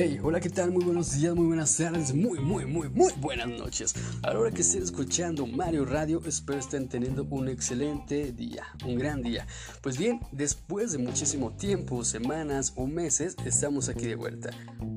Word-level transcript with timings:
Hey, 0.00 0.20
hola, 0.22 0.38
¿qué 0.38 0.48
tal? 0.48 0.70
Muy 0.70 0.84
buenos 0.84 1.12
días, 1.16 1.34
muy 1.34 1.46
buenas 1.46 1.76
tardes, 1.76 2.14
muy, 2.14 2.38
muy, 2.38 2.64
muy, 2.66 2.88
muy 2.88 3.12
buenas 3.16 3.48
noches. 3.48 3.96
A 4.22 4.32
la 4.32 4.38
hora 4.38 4.52
que 4.52 4.60
estén 4.60 4.84
escuchando 4.84 5.44
Mario 5.44 5.84
Radio, 5.84 6.22
espero 6.24 6.60
estén 6.60 6.88
teniendo 6.88 7.24
un 7.24 7.48
excelente 7.48 8.30
día, 8.30 8.62
un 8.86 8.96
gran 8.96 9.22
día. 9.22 9.44
Pues 9.82 9.98
bien, 9.98 10.20
después 10.30 10.92
de 10.92 10.98
muchísimo 10.98 11.50
tiempo, 11.56 12.04
semanas 12.04 12.74
o 12.76 12.86
meses, 12.86 13.34
estamos 13.44 13.88
aquí 13.88 14.06
de 14.06 14.14
vuelta. 14.14 14.50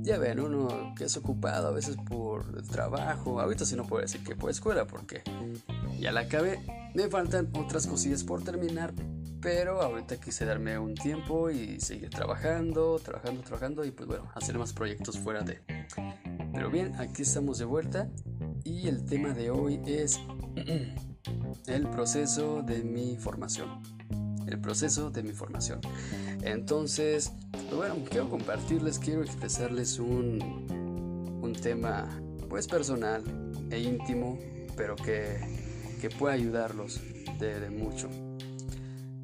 Ya 0.03 0.19
ven, 0.19 0.39
uno 0.39 0.93
que 0.95 1.05
es 1.05 1.17
ocupado 1.17 1.69
a 1.69 1.71
veces 1.71 1.97
por 2.07 2.61
trabajo, 2.67 3.41
ahorita 3.41 3.65
si 3.65 3.75
no 3.75 3.87
puedo 3.87 4.03
decir 4.03 4.23
que 4.23 4.35
por 4.35 4.51
escuela, 4.51 4.85
porque 4.85 5.23
ya 5.99 6.11
la 6.11 6.19
acabé. 6.19 6.59
Me 6.93 7.09
faltan 7.09 7.49
otras 7.55 7.87
cosillas 7.87 8.23
por 8.23 8.43
terminar, 8.43 8.93
pero 9.41 9.81
ahorita 9.81 10.17
quise 10.17 10.45
darme 10.45 10.77
un 10.77 10.93
tiempo 10.93 11.49
y 11.49 11.79
seguir 11.79 12.09
trabajando, 12.11 12.99
trabajando, 12.99 13.41
trabajando 13.41 13.83
y 13.85 13.91
pues 13.91 14.07
bueno, 14.07 14.31
hacer 14.35 14.57
más 14.57 14.71
proyectos 14.71 15.17
fuera 15.17 15.41
de. 15.41 15.59
Pero 16.53 16.69
bien, 16.69 16.93
aquí 16.99 17.23
estamos 17.23 17.57
de 17.57 17.65
vuelta 17.65 18.09
y 18.63 18.87
el 18.87 19.03
tema 19.05 19.33
de 19.33 19.49
hoy 19.49 19.81
es 19.85 20.19
el 21.67 21.89
proceso 21.89 22.61
de 22.61 22.83
mi 22.83 23.17
formación. 23.17 23.81
El 24.45 24.59
proceso 24.59 25.09
de 25.09 25.23
mi 25.23 25.33
formación. 25.33 25.81
Entonces, 26.43 27.31
pues 27.51 27.73
bueno, 27.73 27.95
quiero 28.09 28.29
compartirles, 28.29 28.99
quiero 28.99 29.23
expresarles 29.23 29.97
un, 29.97 31.39
un 31.41 31.53
tema 31.53 32.07
pues 32.49 32.67
personal 32.67 33.23
e 33.71 33.79
íntimo, 33.79 34.37
pero 34.75 34.95
que, 34.95 35.39
que 35.99 36.09
puede 36.09 36.35
ayudarlos 36.35 36.99
de, 37.39 37.59
de 37.59 37.69
mucho. 37.69 38.09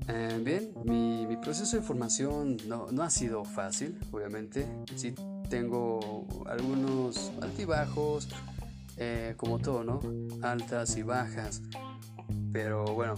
Eh, 0.09 0.41
bien, 0.43 0.73
mi, 0.85 1.35
proceso 1.37 1.77
de 1.77 1.83
formación 1.83 2.57
no, 2.67 2.87
ha 3.01 3.09
sido 3.09 3.43
fácil, 3.43 3.99
obviamente. 4.11 4.67
Sí 4.95 5.13
tengo 5.49 6.27
algunos 6.45 7.31
altibajos, 7.41 8.27
eh, 8.97 9.33
como 9.37 9.59
todo, 9.59 9.83
¿no? 9.83 9.99
Altas 10.41 10.97
y 10.97 11.03
bajas. 11.03 11.61
Pero 12.51 12.85
bueno, 12.85 13.15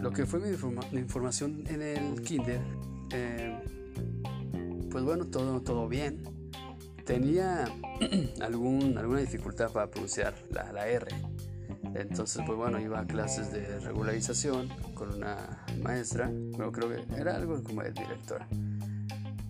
lo 0.00 0.10
que 0.10 0.26
fue 0.26 0.40
mi, 0.40 0.98
información 0.98 1.64
en 1.68 1.82
el 1.82 2.22
kinder, 2.22 2.60
eh, 3.10 3.58
pues 4.90 5.04
bueno, 5.04 5.26
todo, 5.26 5.60
todo 5.60 5.88
bien. 5.88 6.22
Tenía 7.04 7.64
algún, 8.40 8.96
alguna 8.96 9.20
dificultad 9.20 9.70
para 9.70 9.90
pronunciar 9.90 10.34
la 10.50 10.86
R 10.86 11.31
entonces, 11.94 12.42
pues 12.46 12.56
bueno, 12.56 12.80
iba 12.80 13.00
a 13.00 13.06
clases 13.06 13.52
de 13.52 13.80
regularización 13.80 14.68
con 14.94 15.14
una 15.14 15.64
maestra, 15.82 16.30
bueno, 16.56 16.72
creo 16.72 16.88
que 16.88 17.20
era 17.20 17.36
algo 17.36 17.62
como 17.62 17.82
de 17.82 17.92
directora. 17.92 18.46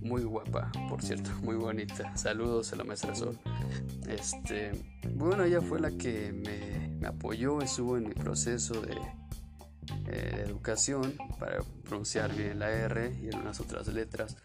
Muy 0.01 0.23
guapa, 0.23 0.73
por 0.89 1.03
cierto, 1.03 1.31
muy 1.43 1.55
bonita. 1.55 2.17
Saludos 2.17 2.73
a 2.73 2.77
la 2.77 2.85
maestra 2.85 3.15
Sol. 3.15 3.39
Este, 4.09 4.73
bueno, 5.15 5.45
ella 5.45 5.61
fue 5.61 5.79
la 5.81 5.91
que 5.93 6.33
me, 6.33 7.07
apoyó, 7.07 7.61
estuvo 7.61 7.97
en 7.97 8.09
mi 8.09 8.15
proceso 8.15 8.81
de, 8.81 8.97
eh, 10.07 10.45
educación 10.47 11.15
para 11.39 11.59
pronunciar 11.85 12.35
bien 12.35 12.59
la 12.59 12.71
R 12.71 13.17
y 13.23 13.29
algunas 13.29 13.61
otras 13.61 13.87
letras. 13.89 14.37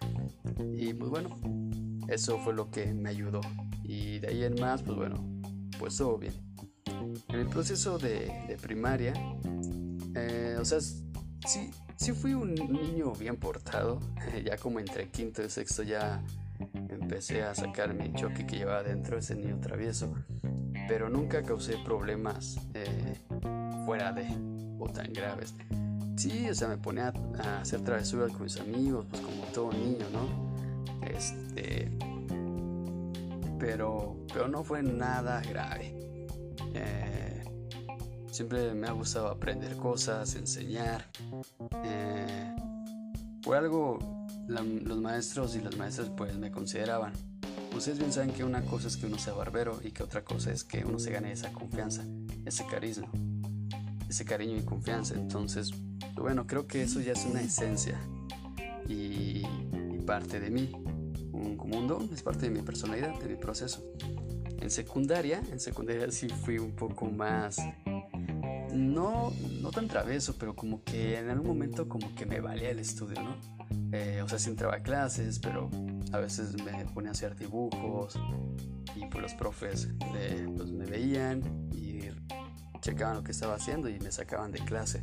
Y 0.76 0.94
pues 0.94 1.10
bueno, 1.10 1.40
eso 2.08 2.38
fue 2.40 2.54
lo 2.54 2.70
que 2.70 2.94
me 2.94 3.10
ayudó. 3.10 3.42
Y 3.84 4.20
de 4.20 4.28
ahí 4.28 4.44
en 4.44 4.60
más, 4.60 4.84
pues 4.84 4.98
bueno, 4.98 5.16
pues 5.80 5.98
todo 5.98 6.18
bien. 6.18 6.47
En 7.38 7.44
el 7.44 7.50
proceso 7.50 8.00
de, 8.00 8.58
primaria, 8.60 9.14
eh, 10.16 10.58
o 10.60 10.66
sea, 10.66 10.80
sí, 10.82 11.70
sí 11.96 12.12
fui 12.12 12.34
un 12.34 12.56
niño 12.56 13.14
bien 13.14 13.38
portado. 13.38 14.00
ya 14.44 14.58
como 14.58 14.80
entre 14.80 15.10
quinto 15.10 15.44
y 15.44 15.50
sexto 15.52 15.84
ya 15.84 16.24
empecé 16.90 17.44
a 17.44 17.54
sacar 17.54 17.94
mi 17.94 18.12
choque 18.14 18.48
que 18.48 18.58
llevaba 18.58 18.82
dentro, 18.82 19.20
ese 19.20 19.36
niño 19.36 19.60
travieso. 19.60 20.16
Pero 20.88 21.10
nunca 21.10 21.44
causé 21.44 21.78
problemas 21.86 22.58
eh, 22.74 23.20
fuera 23.86 24.12
de 24.14 24.26
o 24.80 24.90
tan 24.90 25.14
graves. 25.14 25.54
Sí, 26.16 26.50
o 26.50 26.56
sea, 26.56 26.70
me 26.70 26.78
ponía 26.78 27.14
a, 27.38 27.62
hacer 27.62 27.82
travesuras 27.82 28.32
con 28.32 28.46
mis 28.46 28.60
amigos, 28.60 29.06
pues 29.12 29.22
como 29.22 29.44
todo 29.54 29.72
niño, 29.74 30.08
¿no? 30.12 31.06
Este. 31.06 31.92
Pero, 33.60 34.18
pero 34.34 34.48
no 34.48 34.64
fue 34.64 34.82
nada 34.82 35.40
grave. 35.44 35.94
Eh, 36.74 37.27
siempre 38.38 38.72
me 38.76 38.86
ha 38.86 38.92
gustado 38.92 39.30
aprender 39.30 39.76
cosas, 39.78 40.36
enseñar. 40.36 41.04
Eh, 41.84 42.56
por 43.42 43.58
algo 43.58 43.98
los 44.48 44.98
maestros 45.00 45.56
y 45.56 45.62
las 45.62 45.76
maestras 45.76 46.12
pues 46.16 46.38
me 46.38 46.52
consideraban. 46.52 47.14
Ustedes 47.76 47.98
bien 47.98 48.14
saben 48.14 48.30
que 48.30 48.44
una 48.44 48.62
cosa 48.62 48.90
es 48.90 48.98
que 48.98 49.08
uno 49.08 49.18
sea 49.18 49.34
barbero 49.34 49.80
y 49.84 49.90
que 49.90 50.04
otra 50.04 50.24
cosa 50.24 50.52
es 50.52 50.64
que 50.64 50.86
uno 50.86 51.00
se 51.00 51.10
gane 51.12 51.32
esa 51.32 51.52
confianza, 51.52 52.06
ese 52.46 52.64
carisma, 52.68 53.10
ese 54.08 54.24
cariño 54.24 54.56
y 54.58 54.62
confianza. 54.62 55.16
Entonces, 55.16 55.72
bueno, 56.14 56.46
creo 56.46 56.68
que 56.68 56.84
eso 56.84 57.02
ya 57.02 57.14
es 57.14 57.26
una 57.26 57.42
esencia 57.42 58.00
y, 58.88 59.42
parte 60.06 60.40
de 60.40 60.52
mí. 60.52 60.72
Un, 61.34 61.58
como 61.58 61.80
un 61.80 61.88
don, 61.88 62.10
es 62.14 62.22
parte 62.22 62.42
de 62.42 62.52
mi 62.52 62.62
personalidad, 62.62 63.20
de 63.20 63.30
mi 63.30 63.36
proceso. 63.36 63.84
En 64.60 64.70
secundaria, 64.70 65.42
en 65.52 65.60
secundaria 65.60 66.10
sí 66.12 66.30
fui 66.30 66.60
un 66.60 66.76
poco 66.76 67.06
más, 67.06 67.58
no, 68.78 69.34
no 69.62 69.72
tan 69.72 69.88
travieso, 69.88 70.36
pero 70.38 70.56
como 70.56 70.84
que 70.84 71.18
en 71.18 71.30
algún 71.30 71.48
momento 71.48 71.88
como 71.88 72.14
que 72.16 72.26
me 72.26 72.40
valía 72.40 72.70
el 72.70 72.80
estudio, 72.80 73.22
¿no? 73.22 73.36
Eh, 73.92 74.22
o 74.24 74.30
sea, 74.30 74.40
sí 74.40 74.50
entraba 74.50 74.76
a 74.76 74.80
clases, 74.80 75.40
pero 75.40 75.70
a 76.12 76.20
veces 76.20 76.54
me 76.64 76.86
ponía 76.86 77.10
a 77.10 77.14
hacer 77.14 77.36
dibujos 77.36 78.20
y 78.96 79.06
pues 79.06 79.22
los 79.22 79.34
profes 79.34 79.90
pues, 80.00 80.72
me 80.72 80.86
veían 80.86 81.70
y 81.72 82.02
checaban 82.82 83.18
lo 83.18 83.24
que 83.24 83.32
estaba 83.32 83.56
haciendo 83.56 83.90
y 83.90 84.00
me 84.00 84.12
sacaban 84.12 84.52
de 84.52 84.60
clase. 84.60 85.02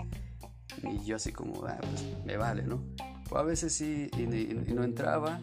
Y 0.83 1.05
yo 1.05 1.17
así 1.17 1.33
como, 1.33 1.65
ah, 1.67 1.79
pues 1.81 2.05
me 2.25 2.37
vale, 2.37 2.65
¿no? 2.65 2.83
O 3.31 3.39
a 3.39 3.43
veces 3.43 3.73
sí 3.75 4.11
y, 4.17 4.27
no 4.73 4.85
entraba, 4.85 5.41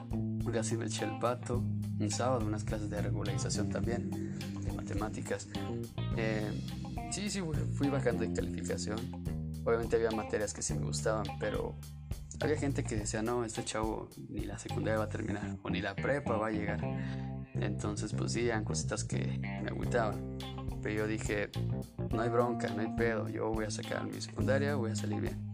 así 0.59 0.78
me 0.78 0.86
eché 0.86 1.06
el 1.06 1.18
pato 1.20 1.64
un 2.00 2.12
sábado 2.12 2.46
unas 2.46 2.64
clases 2.64 2.90
de 2.90 3.02
regularización 3.02 3.70
también, 3.70 4.09
de 4.64 4.72
matemáticas. 4.74 5.47
Eh, 6.18 6.52
sí, 7.11 7.29
sí, 7.29 7.41
fui 7.73 7.89
bajando 7.89 8.23
de 8.23 8.33
calificación. 8.33 8.97
Obviamente 9.66 9.95
había 9.95 10.11
materias 10.11 10.53
que 10.53 10.61
sí 10.61 10.73
me 10.73 10.85
gustaban, 10.85 11.25
pero 11.39 11.75
había 12.39 12.57
gente 12.57 12.83
que 12.83 12.95
decía, 12.95 13.22
no, 13.22 13.45
este 13.45 13.63
chavo 13.63 14.09
ni 14.29 14.41
la 14.41 14.57
secundaria 14.57 14.97
va 14.97 15.05
a 15.05 15.09
terminar, 15.09 15.57
o 15.61 15.69
ni 15.69 15.81
la 15.81 15.95
prepa 15.95 16.38
va 16.38 16.47
a 16.47 16.51
llegar. 16.51 16.81
Entonces, 17.53 18.13
pues 18.13 18.31
sí, 18.31 18.47
eran 18.47 18.63
cositas 18.63 19.03
que 19.03 19.39
me 19.39 19.69
agüitaban. 19.69 20.38
Pero 20.81 20.95
yo 20.95 21.07
dije, 21.07 21.49
no 22.11 22.22
hay 22.22 22.29
bronca, 22.29 22.67
no 22.69 22.81
hay 22.81 22.95
pedo, 22.95 23.29
yo 23.29 23.49
voy 23.51 23.66
a 23.66 23.72
sacar 23.72 24.05
mi 24.05 24.19
secundaria, 24.19 24.75
voy 24.75 24.91
a 24.91 24.95
salir 24.95 25.22
bien. 25.22 25.51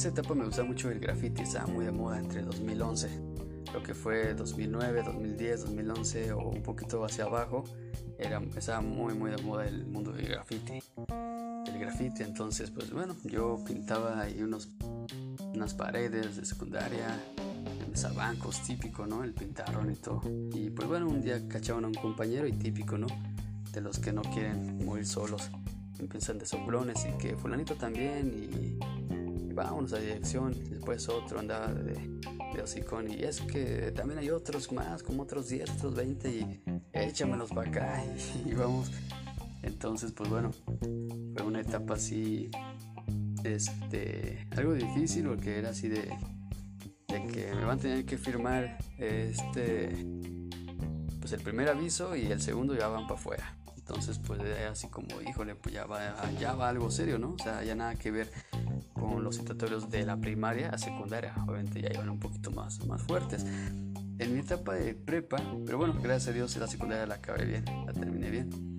esa 0.00 0.08
etapa 0.08 0.34
me 0.34 0.46
gustaba 0.46 0.66
mucho 0.66 0.90
el 0.90 0.98
graffiti, 0.98 1.42
estaba 1.42 1.66
muy 1.66 1.84
de 1.84 1.92
moda 1.92 2.18
entre 2.18 2.40
2011, 2.40 3.08
lo 3.72 3.82
que 3.82 3.94
fue 3.94 4.34
2009, 4.34 5.02
2010, 5.04 5.64
2011 5.64 6.32
o 6.32 6.48
un 6.48 6.62
poquito 6.62 7.04
hacia 7.04 7.24
abajo, 7.24 7.64
era, 8.18 8.40
estaba 8.56 8.80
muy 8.80 9.14
muy 9.14 9.30
de 9.30 9.38
moda 9.42 9.66
el 9.66 9.86
mundo 9.86 10.12
del 10.12 10.28
graffiti. 10.28 10.82
El 11.66 11.78
graffiti, 11.78 12.22
entonces 12.22 12.70
pues 12.70 12.90
bueno, 12.90 13.16
yo 13.24 13.62
pintaba 13.66 14.20
ahí 14.20 14.42
unos, 14.42 14.68
unas 15.54 15.74
paredes 15.74 16.36
de 16.36 16.44
secundaria, 16.44 17.18
en 17.80 18.14
bancos, 18.14 18.62
típico, 18.62 19.06
¿no? 19.06 19.24
El 19.24 19.32
pintarrón 19.32 19.90
y 19.90 19.96
todo. 19.96 20.22
Y 20.54 20.70
pues 20.70 20.88
bueno, 20.88 21.08
un 21.08 21.20
día 21.20 21.46
cachaban 21.48 21.84
a 21.84 21.88
un 21.88 21.94
compañero 21.94 22.46
y 22.46 22.52
típico, 22.52 22.96
¿no? 22.96 23.06
De 23.72 23.80
los 23.80 23.98
que 23.98 24.12
no 24.12 24.22
quieren 24.22 24.84
morir 24.84 25.06
solos, 25.06 25.50
empiezan 25.98 26.38
de 26.38 26.46
soplones 26.46 27.06
y 27.06 27.16
que 27.18 27.36
fulanito 27.36 27.74
también 27.74 28.32
y 28.34 29.52
vámonos 29.52 29.92
a 29.92 29.98
dirección. 29.98 30.54
Después 30.70 31.08
otro 31.08 31.38
andaba 31.38 31.68
de, 31.68 31.94
de 32.54 32.62
hocicón. 32.62 33.10
Y 33.10 33.22
es 33.22 33.40
que 33.40 33.92
también 33.92 34.18
hay 34.18 34.30
otros 34.30 34.70
más, 34.72 35.02
como 35.02 35.22
otros 35.22 35.48
10, 35.48 35.70
otros 35.70 35.94
20. 35.94 36.30
Y 36.30 36.62
échamelos 36.92 37.50
para 37.50 37.70
acá 37.70 38.04
y, 38.46 38.54
vamos. 38.54 38.90
Entonces, 39.62 40.12
pues 40.12 40.30
bueno, 40.30 40.52
fue 40.52 41.42
una 41.46 41.60
etapa 41.60 41.94
así, 41.94 42.50
este, 43.44 44.46
algo 44.56 44.72
difícil 44.72 45.26
porque 45.26 45.58
era 45.58 45.70
así 45.70 45.88
de, 45.88 46.10
de 47.08 47.26
que 47.26 47.54
me 47.54 47.64
van 47.64 47.78
a 47.78 47.80
tener 47.80 48.06
que 48.06 48.16
firmar 48.16 48.78
este, 48.96 49.90
pues 51.20 51.32
el 51.32 51.40
primer 51.42 51.68
aviso 51.68 52.16
y 52.16 52.26
el 52.26 52.40
segundo 52.40 52.74
ya 52.74 52.88
van 52.88 53.06
para 53.06 53.20
afuera. 53.20 53.56
Entonces, 53.76 54.18
pues 54.18 54.40
así 54.70 54.86
como, 54.88 55.20
híjole, 55.20 55.56
pues 55.56 55.74
ya 55.74 55.84
va, 55.84 56.14
ya 56.40 56.54
va 56.54 56.68
algo 56.68 56.90
serio, 56.90 57.18
¿no? 57.18 57.32
O 57.32 57.38
sea, 57.38 57.64
ya 57.64 57.74
nada 57.74 57.96
que 57.96 58.10
ver 58.12 58.30
con 59.10 59.24
los 59.24 59.36
situatorios 59.36 59.90
de 59.90 60.06
la 60.06 60.16
primaria 60.16 60.70
a 60.70 60.78
secundaria. 60.78 61.34
Obviamente 61.46 61.82
ya 61.82 61.90
iban 61.92 62.08
un 62.08 62.20
poquito 62.20 62.52
más, 62.52 62.84
más 62.86 63.02
fuertes. 63.02 63.44
En 63.44 64.32
mi 64.32 64.40
etapa 64.40 64.74
de 64.74 64.94
prepa, 64.94 65.38
pero 65.66 65.78
bueno, 65.78 65.94
gracias 66.00 66.28
a 66.28 66.32
Dios 66.32 66.56
la 66.56 66.68
secundaria 66.68 67.06
la 67.06 67.16
acabé 67.16 67.44
bien, 67.44 67.64
la 67.86 67.92
terminé 67.92 68.30
bien. 68.30 68.78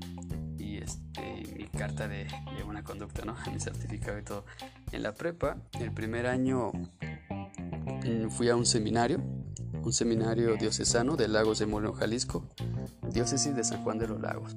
Y 0.58 0.78
este, 0.78 1.44
mi 1.56 1.66
carta 1.66 2.08
de, 2.08 2.28
de 2.58 2.64
buena 2.64 2.84
conducta, 2.84 3.26
¿no? 3.26 3.36
Mi 3.52 3.60
certificado 3.60 4.20
y 4.20 4.24
todo. 4.24 4.46
En 4.92 5.04
la 5.04 5.14
prepa, 5.14 5.58
el 5.80 5.92
primer 5.92 6.28
año 6.28 6.72
mm, 6.72 8.30
fui 8.30 8.50
a 8.50 8.56
un 8.56 8.66
seminario, 8.66 9.22
un 9.84 9.92
seminario 9.92 10.56
diocesano 10.56 11.18
de 11.18 11.28
Lagos 11.28 11.60
de 11.60 11.66
Moreno, 11.66 11.94
Jalisco, 11.94 12.48
diócesis 13.10 13.56
de 13.56 13.64
San 13.64 13.84
Juan 13.84 13.98
de 13.98 14.08
los 14.08 14.22
Lagos. 14.22 14.56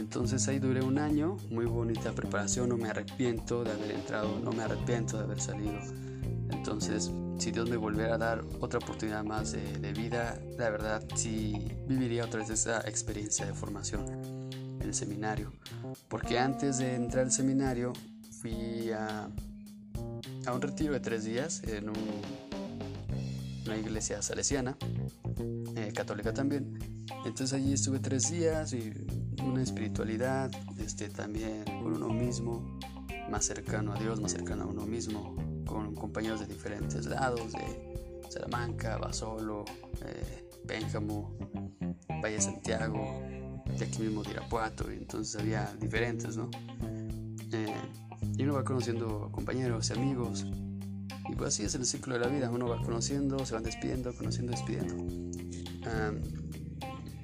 Entonces 0.00 0.48
ahí 0.48 0.58
duré 0.58 0.82
un 0.82 0.98
año, 0.98 1.36
muy 1.50 1.66
bonita 1.66 2.12
preparación, 2.12 2.70
no 2.70 2.78
me 2.78 2.88
arrepiento 2.88 3.62
de 3.64 3.72
haber 3.72 3.90
entrado, 3.90 4.40
no 4.42 4.50
me 4.50 4.62
arrepiento 4.62 5.18
de 5.18 5.24
haber 5.24 5.40
salido. 5.42 5.78
Entonces, 6.50 7.12
si 7.38 7.50
Dios 7.50 7.68
me 7.68 7.76
volviera 7.76 8.14
a 8.14 8.18
dar 8.18 8.42
otra 8.60 8.78
oportunidad 8.78 9.22
más 9.24 9.52
de, 9.52 9.92
vida, 9.92 10.40
la 10.56 10.70
verdad 10.70 11.04
sí 11.14 11.54
viviría 11.86 12.24
otra 12.24 12.40
vez 12.40 12.48
esa 12.48 12.80
experiencia 12.80 13.44
de 13.44 13.52
formación 13.52 14.06
en 14.80 14.82
el 14.82 14.94
seminario. 14.94 15.52
Porque 16.08 16.38
antes 16.38 16.78
de 16.78 16.94
entrar 16.94 17.26
al 17.26 17.32
seminario 17.32 17.92
fui 18.40 18.90
a, 18.92 19.28
a 20.46 20.52
un 20.54 20.62
retiro 20.62 20.94
de 20.94 21.00
tres 21.00 21.24
días 21.24 21.62
en 21.64 21.90
una 23.66 23.76
iglesia 23.76 24.22
salesiana, 24.22 24.78
eh, 25.76 25.92
católica 25.94 26.32
también. 26.32 26.78
Entonces 27.26 27.52
allí 27.52 27.74
estuve 27.74 27.98
tres 27.98 28.30
días 28.30 28.72
y 28.72 28.94
una 29.44 29.62
espiritualidad, 29.62 30.50
este, 30.78 31.08
también 31.08 31.64
con 31.64 31.94
uno 31.94 32.08
mismo, 32.08 32.78
más 33.30 33.44
cercano 33.44 33.92
a 33.92 33.98
Dios, 33.98 34.20
más 34.20 34.32
cercano 34.32 34.64
a 34.64 34.66
uno 34.66 34.86
mismo, 34.86 35.36
con 35.66 35.94
compañeros 35.94 36.40
de 36.40 36.46
diferentes 36.46 37.06
lados, 37.06 37.52
de 37.52 38.22
Salamanca, 38.28 38.98
Basolo, 38.98 39.64
eh, 40.04 40.48
Valle 42.22 42.40
Santiago, 42.40 43.22
de 43.78 43.84
aquí 43.84 44.02
mismo 44.02 44.22
de 44.22 44.30
Irapuato, 44.30 44.92
y 44.92 44.96
entonces 44.96 45.40
había 45.40 45.72
diferentes, 45.80 46.36
¿no? 46.36 46.50
Eh, 47.52 47.74
y 48.36 48.42
uno 48.42 48.54
va 48.54 48.64
conociendo 48.64 49.30
compañeros 49.32 49.90
y 49.90 49.92
amigos, 49.94 50.46
y 51.28 51.34
pues 51.34 51.54
así 51.54 51.64
es 51.64 51.74
el 51.74 51.86
ciclo 51.86 52.14
de 52.14 52.20
la 52.20 52.28
vida, 52.28 52.50
uno 52.50 52.68
va 52.68 52.82
conociendo, 52.82 53.44
se 53.46 53.54
van 53.54 53.62
despidiendo, 53.62 54.14
conociendo, 54.14 54.52
despidiendo. 54.52 54.94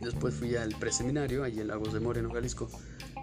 Después 0.01 0.35
fui 0.35 0.57
al 0.57 0.75
preseminario, 0.77 1.45
allí 1.45 1.61
en 1.61 1.69
Lagos 1.69 1.93
de 1.93 2.01
Moreno, 2.01 2.31
Jalisco. 2.31 2.69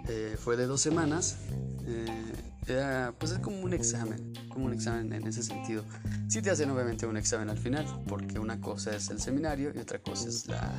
Eh, 0.08 0.36
fue 0.38 0.56
de 0.56 0.66
dos 0.66 0.80
semanas. 0.80 1.38
Eh, 1.86 3.12
pues 3.18 3.32
es 3.32 3.38
como 3.40 3.60
un 3.60 3.74
examen, 3.74 4.32
como 4.48 4.66
un 4.66 4.72
examen 4.72 5.12
en 5.12 5.26
ese 5.26 5.42
sentido. 5.42 5.84
Sí 6.28 6.40
te 6.40 6.50
hacen 6.50 6.70
obviamente 6.70 7.06
un 7.06 7.16
examen 7.16 7.50
al 7.50 7.58
final, 7.58 7.86
porque 8.06 8.38
una 8.38 8.60
cosa 8.60 8.96
es 8.96 9.10
el 9.10 9.20
seminario 9.20 9.72
y 9.74 9.78
otra 9.78 9.98
cosa 9.98 10.28
es 10.28 10.46
la, 10.46 10.72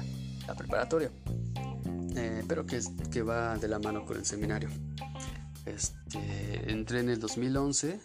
preparatoria. 0.58 1.12
Eh, 2.16 2.44
pero 2.48 2.66
que, 2.66 2.82
que 3.12 3.22
va 3.22 3.58
de 3.58 3.68
la 3.68 3.80
mano 3.80 4.06
con 4.06 4.18
el 4.18 4.26
seminario. 4.26 4.70
Este, 5.66 6.72
entré 6.72 7.00
en 7.00 7.10
el 7.10 7.20
2011, 7.20 8.00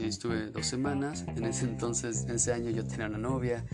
estuve 0.00 0.50
dos 0.50 0.66
semanas. 0.66 1.24
En 1.26 1.44
ese 1.44 1.64
entonces, 1.64 2.24
en 2.24 2.36
ese 2.36 2.52
año 2.52 2.70
yo 2.70 2.86
tenía 2.86 3.06
una 3.06 3.18
novia, 3.18 3.64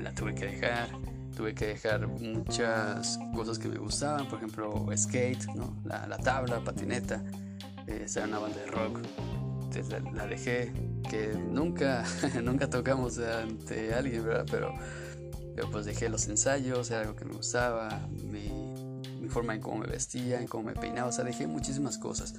la 0.00 0.14
tuve 0.14 0.34
que 0.34 0.46
dejar 0.46 0.88
tuve 1.38 1.54
que 1.54 1.66
dejar 1.68 2.04
muchas 2.08 3.16
cosas 3.32 3.60
que 3.60 3.68
me 3.68 3.78
gustaban, 3.78 4.26
por 4.26 4.38
ejemplo, 4.38 4.86
skate, 4.96 5.46
¿no? 5.54 5.80
la, 5.84 6.18
tabla, 6.18 6.58
patineta, 6.64 7.22
eh, 7.86 8.06
una 8.26 8.40
banda 8.40 8.58
de 8.58 8.66
rock, 8.66 8.98
la, 10.14 10.26
dejé, 10.26 10.72
que 11.08 11.34
nunca, 11.38 12.04
nunca 12.42 12.68
tocamos 12.68 13.20
ante 13.20 13.94
alguien, 13.94 14.24
¿verdad? 14.24 14.46
Pero, 14.50 14.74
pues 15.70 15.86
dejé 15.86 16.08
los 16.08 16.26
ensayos, 16.26 16.90
era 16.90 17.02
algo 17.02 17.14
que 17.14 17.24
me 17.24 17.34
gustaba, 17.34 17.88
mi, 18.10 18.50
mi, 19.20 19.28
forma 19.28 19.54
en 19.54 19.60
cómo 19.60 19.78
me 19.78 19.86
vestía, 19.86 20.40
en 20.40 20.48
cómo 20.48 20.64
me 20.64 20.72
peinaba, 20.72 21.10
o 21.10 21.12
sea, 21.12 21.22
dejé 21.22 21.46
muchísimas 21.46 21.98
cosas. 21.98 22.34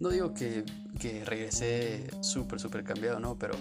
No 0.00 0.10
digo 0.10 0.34
que, 0.34 0.66
que 1.00 1.24
regresé 1.24 2.10
súper, 2.20 2.60
súper 2.60 2.84
cambiado, 2.84 3.20
¿no? 3.20 3.38
Pero, 3.38 3.54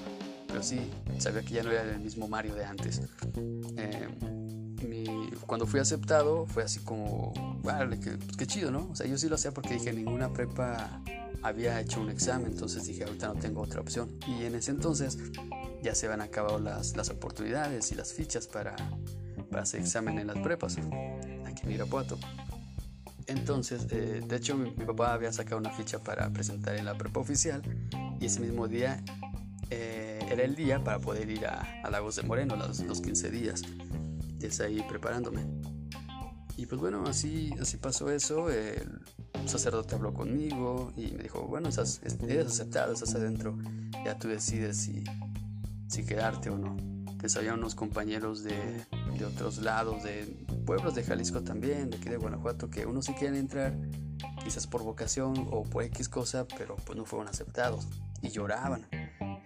pero 0.54 0.64
sí, 0.64 0.80
sabía 1.18 1.42
que 1.42 1.56
ya 1.56 1.64
no 1.64 1.72
era 1.72 1.82
el 1.82 2.00
mismo 2.00 2.28
Mario 2.28 2.54
de 2.54 2.64
antes. 2.64 3.02
Eh, 3.76 4.08
cuando 5.48 5.66
fui 5.66 5.80
aceptado 5.80 6.46
fue 6.46 6.62
así 6.62 6.80
como, 6.82 7.34
vale, 7.64 8.00
qué, 8.00 8.20
qué 8.38 8.46
chido, 8.46 8.70
¿no? 8.70 8.88
O 8.92 8.96
sea, 8.96 9.08
yo 9.08 9.18
sí 9.18 9.28
lo 9.28 9.34
hacía 9.34 9.52
porque 9.52 9.74
dije, 9.74 9.92
ninguna 9.92 10.32
prepa 10.32 11.02
había 11.42 11.82
hecho 11.82 12.02
un 12.02 12.12
examen, 12.12 12.52
entonces 12.52 12.86
dije, 12.86 13.04
ahorita 13.04 13.30
no 13.30 13.34
tengo 13.34 13.62
otra 13.62 13.82
opción. 13.82 14.12
Y 14.28 14.46
en 14.46 14.54
ese 14.54 14.70
entonces 14.70 15.18
ya 15.82 15.96
se 15.96 16.06
habían 16.06 16.22
acabado 16.22 16.60
las, 16.60 16.96
las 16.96 17.10
oportunidades 17.10 17.92
y 17.92 17.96
las 17.96 18.14
fichas 18.14 18.46
para, 18.46 18.76
para 19.50 19.64
hacer 19.64 19.80
examen 19.82 20.20
en 20.20 20.28
las 20.28 20.38
prepas, 20.38 20.78
aquí 21.48 21.64
en 21.64 21.72
Irapuato. 21.72 22.20
Entonces, 23.26 23.88
eh, 23.90 24.22
de 24.24 24.36
hecho, 24.36 24.56
mi, 24.56 24.70
papá 24.70 25.14
había 25.14 25.34
sacado 25.34 25.58
una 25.58 25.72
ficha 25.72 25.98
para 25.98 26.30
presentar 26.30 26.76
en 26.76 26.86
la 26.86 26.96
prepa 26.96 27.22
oficial 27.22 27.64
y 28.20 28.28
ese 28.28 28.40
mismo 28.40 28.68
día 28.68 29.04
eh, 29.70 30.03
era 30.34 30.44
el 30.44 30.56
día 30.56 30.84
para 30.84 31.00
poder 31.00 31.30
ir 31.30 31.46
a, 31.46 31.82
a 31.84 31.90
Lagos 31.90 32.16
de 32.16 32.24
Moreno, 32.24 32.56
los, 32.56 32.80
los 32.82 33.02
15 33.02 33.32
días 33.32 33.64
ahí 34.62 34.84
preparándome. 34.88 35.42
Y 36.58 36.66
pues 36.66 36.80
bueno, 36.80 37.04
así, 37.08 37.54
así 37.60 37.78
pasó 37.78 38.12
eso. 38.12 38.50
El 38.50 39.02
sacerdote 39.46 39.96
habló 39.96 40.14
conmigo 40.14 40.92
y 40.96 41.12
me 41.12 41.24
dijo, 41.24 41.48
bueno, 41.48 41.70
estás, 41.70 42.02
eres 42.04 42.48
aceptado, 42.48 42.94
estás 42.94 43.16
adentro. 43.16 43.58
Ya 44.06 44.18
tú 44.18 44.28
decides 44.28 44.78
si, 44.78 45.04
si 45.88 46.06
quedarte 46.06 46.50
o 46.50 46.58
no. 46.58 46.78
Pues 47.20 47.36
había 47.38 47.54
unos 47.54 47.74
compañeros 47.74 48.44
de, 48.44 48.86
de 49.18 49.26
otros 49.26 49.60
lados, 49.60 50.04
de 50.04 50.26
pueblos 50.66 50.94
de 50.94 51.04
Jalisco 51.04 51.42
también, 51.42 51.90
de 51.90 51.98
aquí 51.98 52.10
de 52.10 52.18
Guanajuato, 52.18 52.70
que 52.70 52.86
unos 52.86 53.06
sí 53.06 53.14
quieren 53.14 53.38
entrar, 53.38 53.74
quizás 54.44 54.68
por 54.68 54.84
vocación 54.84 55.48
o 55.52 55.64
por 55.64 55.84
X 55.84 56.10
cosa, 56.10 56.46
pero 56.58 56.76
pues 56.76 56.98
no 56.98 57.06
fueron 57.06 57.30
aceptados 57.30 57.88
y 58.22 58.30
lloraban. 58.30 58.86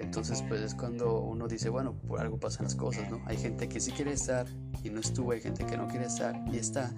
Entonces, 0.07 0.41
pues 0.47 0.61
es 0.61 0.73
cuando 0.73 1.19
uno 1.19 1.49
dice, 1.49 1.67
bueno, 1.67 1.93
por 2.07 2.21
algo 2.21 2.39
pasan 2.39 2.63
las 2.63 2.75
cosas, 2.75 3.11
¿no? 3.11 3.21
Hay 3.25 3.35
gente 3.35 3.67
que 3.67 3.81
sí 3.81 3.91
quiere 3.91 4.13
estar 4.13 4.47
y 4.81 4.89
no 4.89 5.01
estuvo, 5.01 5.33
hay 5.33 5.41
gente 5.41 5.65
que 5.65 5.75
no 5.75 5.85
quiere 5.89 6.05
estar 6.05 6.41
y 6.49 6.57
está. 6.57 6.93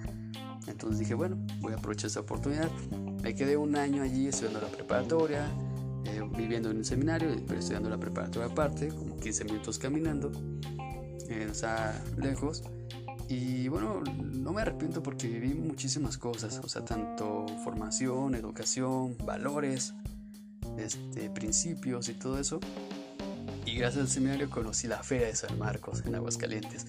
Entonces 0.68 1.00
dije, 1.00 1.16
bueno, 1.16 1.36
voy 1.60 1.74
a 1.74 1.78
aprovechar 1.78 2.06
esta 2.06 2.20
oportunidad. 2.20 2.70
Me 3.24 3.34
quedé 3.34 3.58
un 3.58 3.76
año 3.76 4.04
allí 4.04 4.28
estudiando 4.28 4.62
la 4.62 4.68
preparatoria, 4.68 5.48
eh, 6.06 6.22
viviendo 6.38 6.70
en 6.70 6.78
un 6.78 6.86
seminario, 6.86 7.36
pero 7.48 7.60
estudiando 7.60 7.90
la 7.90 7.98
preparatoria 7.98 8.48
aparte, 8.48 8.90
como 8.90 9.18
15 9.18 9.46
minutos 9.46 9.80
caminando, 9.80 10.32
eh, 11.30 11.48
o 11.50 11.56
sea, 11.56 12.00
lejos. 12.16 12.62
Y 13.28 13.70
bueno, 13.70 14.04
no 14.04 14.54
me 14.54 14.62
arrepiento 14.62 15.02
porque 15.02 15.28
viví 15.28 15.56
muchísimas 15.56 16.20
cosas, 16.20 16.62
o 16.64 16.70
sea, 16.70 16.86
tanto 16.86 17.48
formación, 17.64 18.36
educación, 18.36 19.18
valores, 19.26 19.96
este, 20.78 21.32
principios 21.32 22.08
y 22.10 22.14
todo 22.14 22.40
eso. 22.40 22.60
Y 23.66 23.76
gracias 23.76 24.04
al 24.04 24.10
seminario 24.10 24.50
conocí 24.50 24.88
la 24.88 25.04
Feria 25.04 25.28
de 25.28 25.36
San 25.36 25.58
Marcos 25.58 26.04
en 26.06 26.16
Aguascalientes 26.16 26.88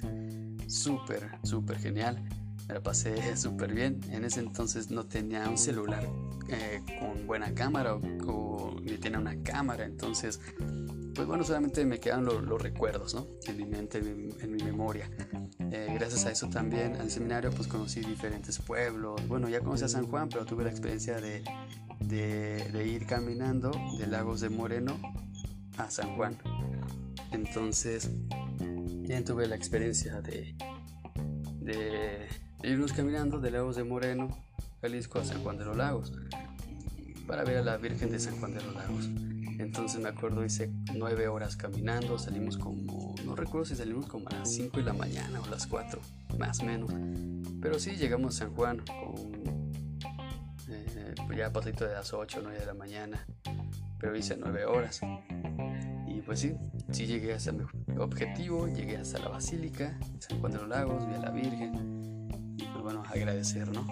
súper, 0.71 1.31
súper 1.43 1.79
genial. 1.79 2.23
Me 2.69 2.75
la 2.75 2.83
pasé 2.83 3.37
súper 3.37 3.75
bien. 3.75 4.01
En 4.11 4.25
ese 4.25 4.41
entonces 4.41 4.91
no 4.91 5.05
tenía 5.05 5.49
un 5.49 5.59
celular 5.59 6.09
eh, 6.49 6.81
con 7.01 7.27
buena 7.27 7.53
cámara 7.53 7.95
o, 7.95 8.77
ni 8.83 8.97
tenía 8.97 9.19
una 9.19 9.43
cámara. 9.43 9.85
Entonces, 9.85 10.41
pues 11.15 11.27
bueno, 11.27 11.45
solamente 11.45 11.85
me 11.85 11.99
quedan 11.99 12.25
los 12.25 12.63
recuerdos, 12.63 13.15
¿no? 13.15 13.27
En 13.47 13.57
mi 13.57 13.65
mente, 13.65 13.99
en 13.99 14.53
mi, 14.53 14.63
memoria. 14.63 15.11
Eh, 15.73 15.89
gracias 15.95 16.25
a 16.27 16.31
eso 16.31 16.49
también 16.49 16.97
al 16.97 17.11
seminario 17.11 17.51
pues 17.51 17.69
conocí 17.69 18.01
diferentes 18.01 18.59
pueblos. 18.59 19.27
Bueno, 19.29 19.49
ya 19.49 19.61
conocí 19.61 19.85
a 19.85 19.89
San 19.89 20.07
Juan, 20.07 20.29
pero 20.29 20.45
tuve 20.45 20.65
la 20.65 20.71
experiencia 20.71 21.21
de, 21.21 21.45
de, 22.01 22.71
de 22.73 22.87
ir 22.87 23.07
caminando 23.07 23.71
de 23.99 24.07
Lagos 24.07 24.41
de 24.41 24.49
Moreno 24.49 24.97
a 25.77 25.91
San 25.91 26.17
Juan. 26.17 26.39
Entonces, 27.33 28.11
ya 29.03 29.25
tuve 29.25 29.47
la 29.47 29.57
experiencia 29.57 30.21
de, 30.21 30.55
de, 31.61 32.29
irnos 32.63 32.93
caminando 32.93 33.41
de 33.41 33.51
Lagos 33.51 33.77
de 33.77 33.85
Moreno, 33.85 34.29
Jalisco, 34.81 35.19
a 35.19 35.25
San 35.25 35.43
Juan 35.43 35.59
de 35.59 35.65
los 35.65 35.77
Lagos, 35.77 36.13
para 37.27 37.45
ver 37.45 37.59
a 37.59 37.63
la 37.63 37.77
Virgen 37.77 38.11
de 38.11 38.19
San 38.19 38.39
Juan 38.39 38.55
de 38.55 38.63
los 38.63 38.75
Lagos. 38.75 39.09
Entonces 39.59 40.01
me 40.01 40.09
acuerdo, 40.09 40.45
hice 40.45 40.71
nueve 40.95 41.29
horas 41.29 41.55
caminando, 41.55 42.19
salimos 42.19 42.57
como, 42.57 43.15
no 43.25 43.37
recuerdo 43.37 43.67
si 43.67 43.77
salimos 43.77 44.07
como 44.07 44.29
a 44.31 44.33
las 44.33 44.51
5 44.53 44.79
de 44.79 44.85
la 44.85 44.95
mañana 44.95 45.41
o 45.41 45.47
las 45.51 45.67
4, 45.67 46.01
más 46.39 46.61
o 46.61 46.65
menos. 46.65 46.91
Pero 47.61 47.79
sí, 47.79 47.97
llegamos 47.97 48.37
a 48.37 48.39
San 48.45 48.55
Juan 48.55 48.79
con, 48.79 49.33
eh, 50.71 51.15
ya 51.37 51.53
pasito 51.53 51.87
de 51.87 51.93
las 51.93 52.13
8 52.13 52.39
o 52.39 52.43
9 52.43 52.59
de 52.59 52.67
la 52.67 52.75
mañana, 52.75 53.27
pero 53.99 54.17
hice 54.17 54.37
nueve 54.39 54.65
horas. 54.65 55.01
Y 56.07 56.23
pues 56.23 56.41
sí, 56.41 56.55
sí 56.93 57.07
llegué 57.07 57.35
hasta 57.35 57.53
mi 57.53 57.65
objetivo, 57.99 58.67
llegué 58.67 58.97
hasta 58.97 59.19
la 59.19 59.29
Basílica, 59.29 59.99
San 60.19 60.41
Juan 60.41 60.53
de 60.53 60.59
los 60.59 60.69
Lagos, 60.69 61.07
vi 61.09 61.15
a 61.15 61.19
la 61.19 61.31
Virgen. 61.31 62.57
Y 62.57 62.65
pues 62.65 62.83
bueno, 62.83 63.03
agradecer, 63.07 63.69
¿no? 63.73 63.87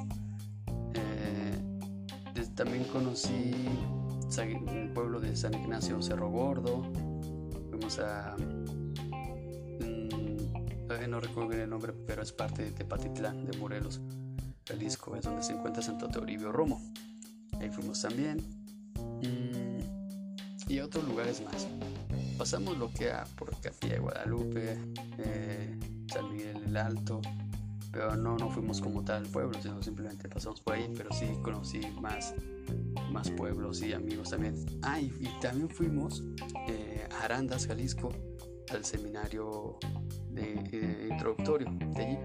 Eh, 0.95 2.49
también 2.55 2.85
conocí 2.85 3.55
el 4.37 4.91
pueblo 4.93 5.21
de 5.21 5.35
San 5.37 5.55
Ignacio, 5.55 6.01
Cerro 6.03 6.31
Gordo. 6.31 6.83
Fuimos 7.71 7.99
a. 7.99 8.37
Mm, 9.81 11.11
no 11.11 11.21
recuerdo 11.21 11.49
bien 11.49 11.63
el 11.63 11.71
nombre, 11.71 11.93
pero 12.07 12.23
es 12.23 12.33
parte 12.33 12.63
de 12.65 12.71
Tepatitlán, 12.73 13.47
de 13.47 13.57
Morelos, 13.59 14.01
Jalisco, 14.67 15.17
es 15.17 15.25
donde 15.25 15.43
se 15.43 15.53
encuentra 15.53 15.83
Santo 15.83 16.09
Teoribio 16.09 16.53
Romo. 16.53 16.81
Ahí 17.61 17.71
fuimos 17.71 18.03
también. 18.03 18.39
Mm, 19.23 20.71
y 20.71 20.81
otros 20.81 21.05
lugares 21.09 21.43
más. 21.45 21.67
Pasamos 22.39 22.79
lo 22.79 22.89
que 22.93 23.11
a 23.11 23.25
por 23.37 23.51
Capilla 23.61 23.95
de 23.95 23.99
Guadalupe, 23.99 24.79
eh, 25.19 25.77
San 26.07 26.31
Miguel 26.31 26.63
el 26.67 26.77
Alto, 26.77 27.21
pero 27.91 28.15
no, 28.15 28.37
no 28.37 28.49
fuimos 28.49 28.81
como 28.81 29.03
tal 29.03 29.25
al 29.25 29.29
pueblo, 29.29 29.61
sino 29.61 29.83
simplemente 29.83 30.29
pasamos 30.29 30.61
por 30.61 30.75
ahí, 30.75 30.89
pero 30.97 31.13
sí 31.13 31.27
conocí 31.43 31.81
más, 32.01 32.35
más 33.11 33.29
pueblos 33.33 33.83
y 33.83 33.93
amigos 33.93 34.31
también. 34.31 34.55
Ah, 34.83 35.01
y, 35.01 35.11
también 35.41 35.69
fuimos 35.69 36.23
eh, 36.69 37.09
a 37.11 37.25
Arandas, 37.25 37.67
Jalisco, 37.67 38.11
al 38.71 38.85
seminario 38.85 39.79
eh, 40.37 41.09
introductorio 41.11 41.69
de 41.97 42.05
allí. 42.05 42.19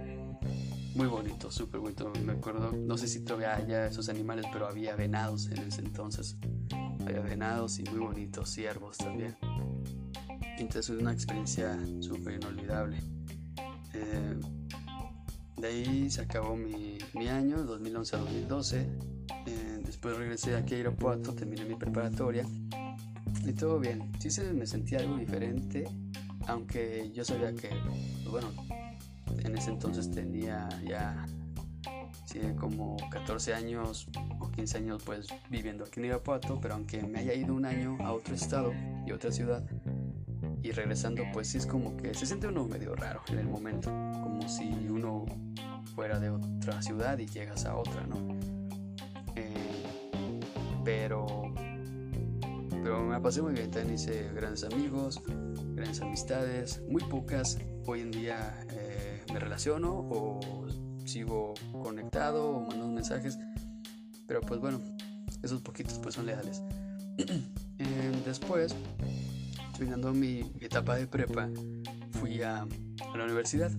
Muy 0.96 1.08
bonito, 1.08 1.50
súper 1.50 1.79
bonito. 1.79 2.12
Me 2.24 2.34
acuerdo, 2.34 2.72
no 2.72 3.00
sé 3.00 3.08
si 3.08 3.22
todavía 3.22 3.55
haya 3.55 3.88
esos 3.88 4.10
animales, 4.10 4.46
pero 4.53 4.67
había 4.67 4.96
venados 4.96 5.48
en 5.48 5.58
ese 5.58 5.82
entonces. 5.82 6.38
Había 7.01 7.22
venados 7.22 7.79
y 7.79 7.84
muy 7.84 8.00
bonitos, 8.00 8.51
ciervos 8.51 8.98
también. 8.98 9.36
Entonces 10.57 10.89
es 10.89 11.01
una 11.01 11.12
experiencia 11.12 11.77
súper 12.00 12.36
inolvidable. 12.36 12.98
Eh, 13.93 14.39
de 15.57 15.67
ahí 15.67 16.10
se 16.10 16.22
acabó 16.22 16.55
mi, 16.55 16.98
mi 17.13 17.27
año, 17.27 17.63
2011 17.63 18.15
a 18.15 18.19
2012. 18.19 18.89
Eh, 19.45 19.81
después 19.86 20.17
regresé 20.17 20.55
aquí 20.55 20.75
a 20.75 20.79
Irapuato, 20.79 21.33
terminé 21.33 21.65
mi 21.65 21.75
preparatoria 21.75 22.45
y 23.45 23.53
todo 23.53 23.79
bien. 23.79 24.12
Sí 24.19 24.29
se 24.29 24.53
me 24.53 24.65
sentía 24.65 25.00
algo 25.00 25.17
diferente, 25.17 25.86
aunque 26.48 27.12
yo 27.13 27.24
sabía 27.24 27.53
que, 27.53 27.69
bueno, 28.29 28.50
en 29.43 29.57
ese 29.57 29.72
entonces 29.72 30.10
tenía 30.12 30.69
ya 30.88 31.25
como 32.60 32.98
14 33.12 33.53
años 33.53 34.07
o 34.39 34.50
15 34.50 34.77
años 34.77 35.03
pues 35.05 35.27
viviendo 35.50 35.83
aquí 35.83 36.00
en 36.00 36.07
Irapuato, 36.07 36.60
pero 36.60 36.74
aunque 36.74 37.03
me 37.03 37.19
haya 37.19 37.33
ido 37.33 37.53
un 37.53 37.65
año 37.65 37.98
a 38.01 38.12
otro 38.12 38.33
estado 38.33 38.74
y 39.05 39.12
otra 39.12 39.31
ciudad 39.31 39.63
y 40.63 40.72
regresando 40.72 41.24
pues 41.34 41.50
sí 41.50 41.58
es 41.58 41.67
como 41.67 41.96
que 41.98 42.13
se 42.13 42.25
siente 42.25 42.48
uno 42.48 42.65
medio 42.65 42.96
raro 42.96 43.22
en 43.27 43.39
el 43.39 43.48
momento, 43.48 43.89
como 44.24 44.48
si 44.48 44.70
uno 44.89 45.25
fuera 45.93 46.20
de 46.20 46.29
otra 46.29 46.82
ciudad 46.82 47.20
y 47.20 47.27
llegas 47.27 47.65
a 47.65 47.75
otra, 47.75 48.08
¿no? 48.08 48.39
Eh, 49.36 49.84
pero, 50.86 51.53
pero 52.82 53.03
me 53.03 53.20
pasé 53.20 53.41
muy 53.41 53.53
bien, 53.53 53.70
también 53.70 53.96
hice 53.96 54.32
grandes 54.34 54.63
amigos, 54.63 55.22
grandes 55.75 56.01
amistades, 56.01 56.82
muy 56.89 57.03
pocas 57.03 57.60
hoy 57.86 58.00
en 58.00 58.12
día 58.12 58.58
eh, 58.72 59.22
me 59.34 59.39
relaciono 59.39 59.91
o 59.93 60.39
sigo 61.05 61.53
conectado 61.84 62.48
o 62.48 62.62
mando 62.62 62.88
mensajes, 62.88 63.38
pero 64.27 64.39
pues 64.39 64.62
bueno, 64.62 64.82
esos 65.41 65.62
poquitos 65.62 66.00
pues 66.00 66.15
son 66.15 66.25
leales. 66.25 66.63
Eh, 67.79 68.22
después, 68.24 68.75
terminando 69.73 70.13
mi 70.13 70.51
etapa 70.61 70.95
de 70.95 71.07
prepa, 71.07 71.49
fui 72.19 72.41
a, 72.41 72.65
la 73.15 73.23
universidad 73.23 73.71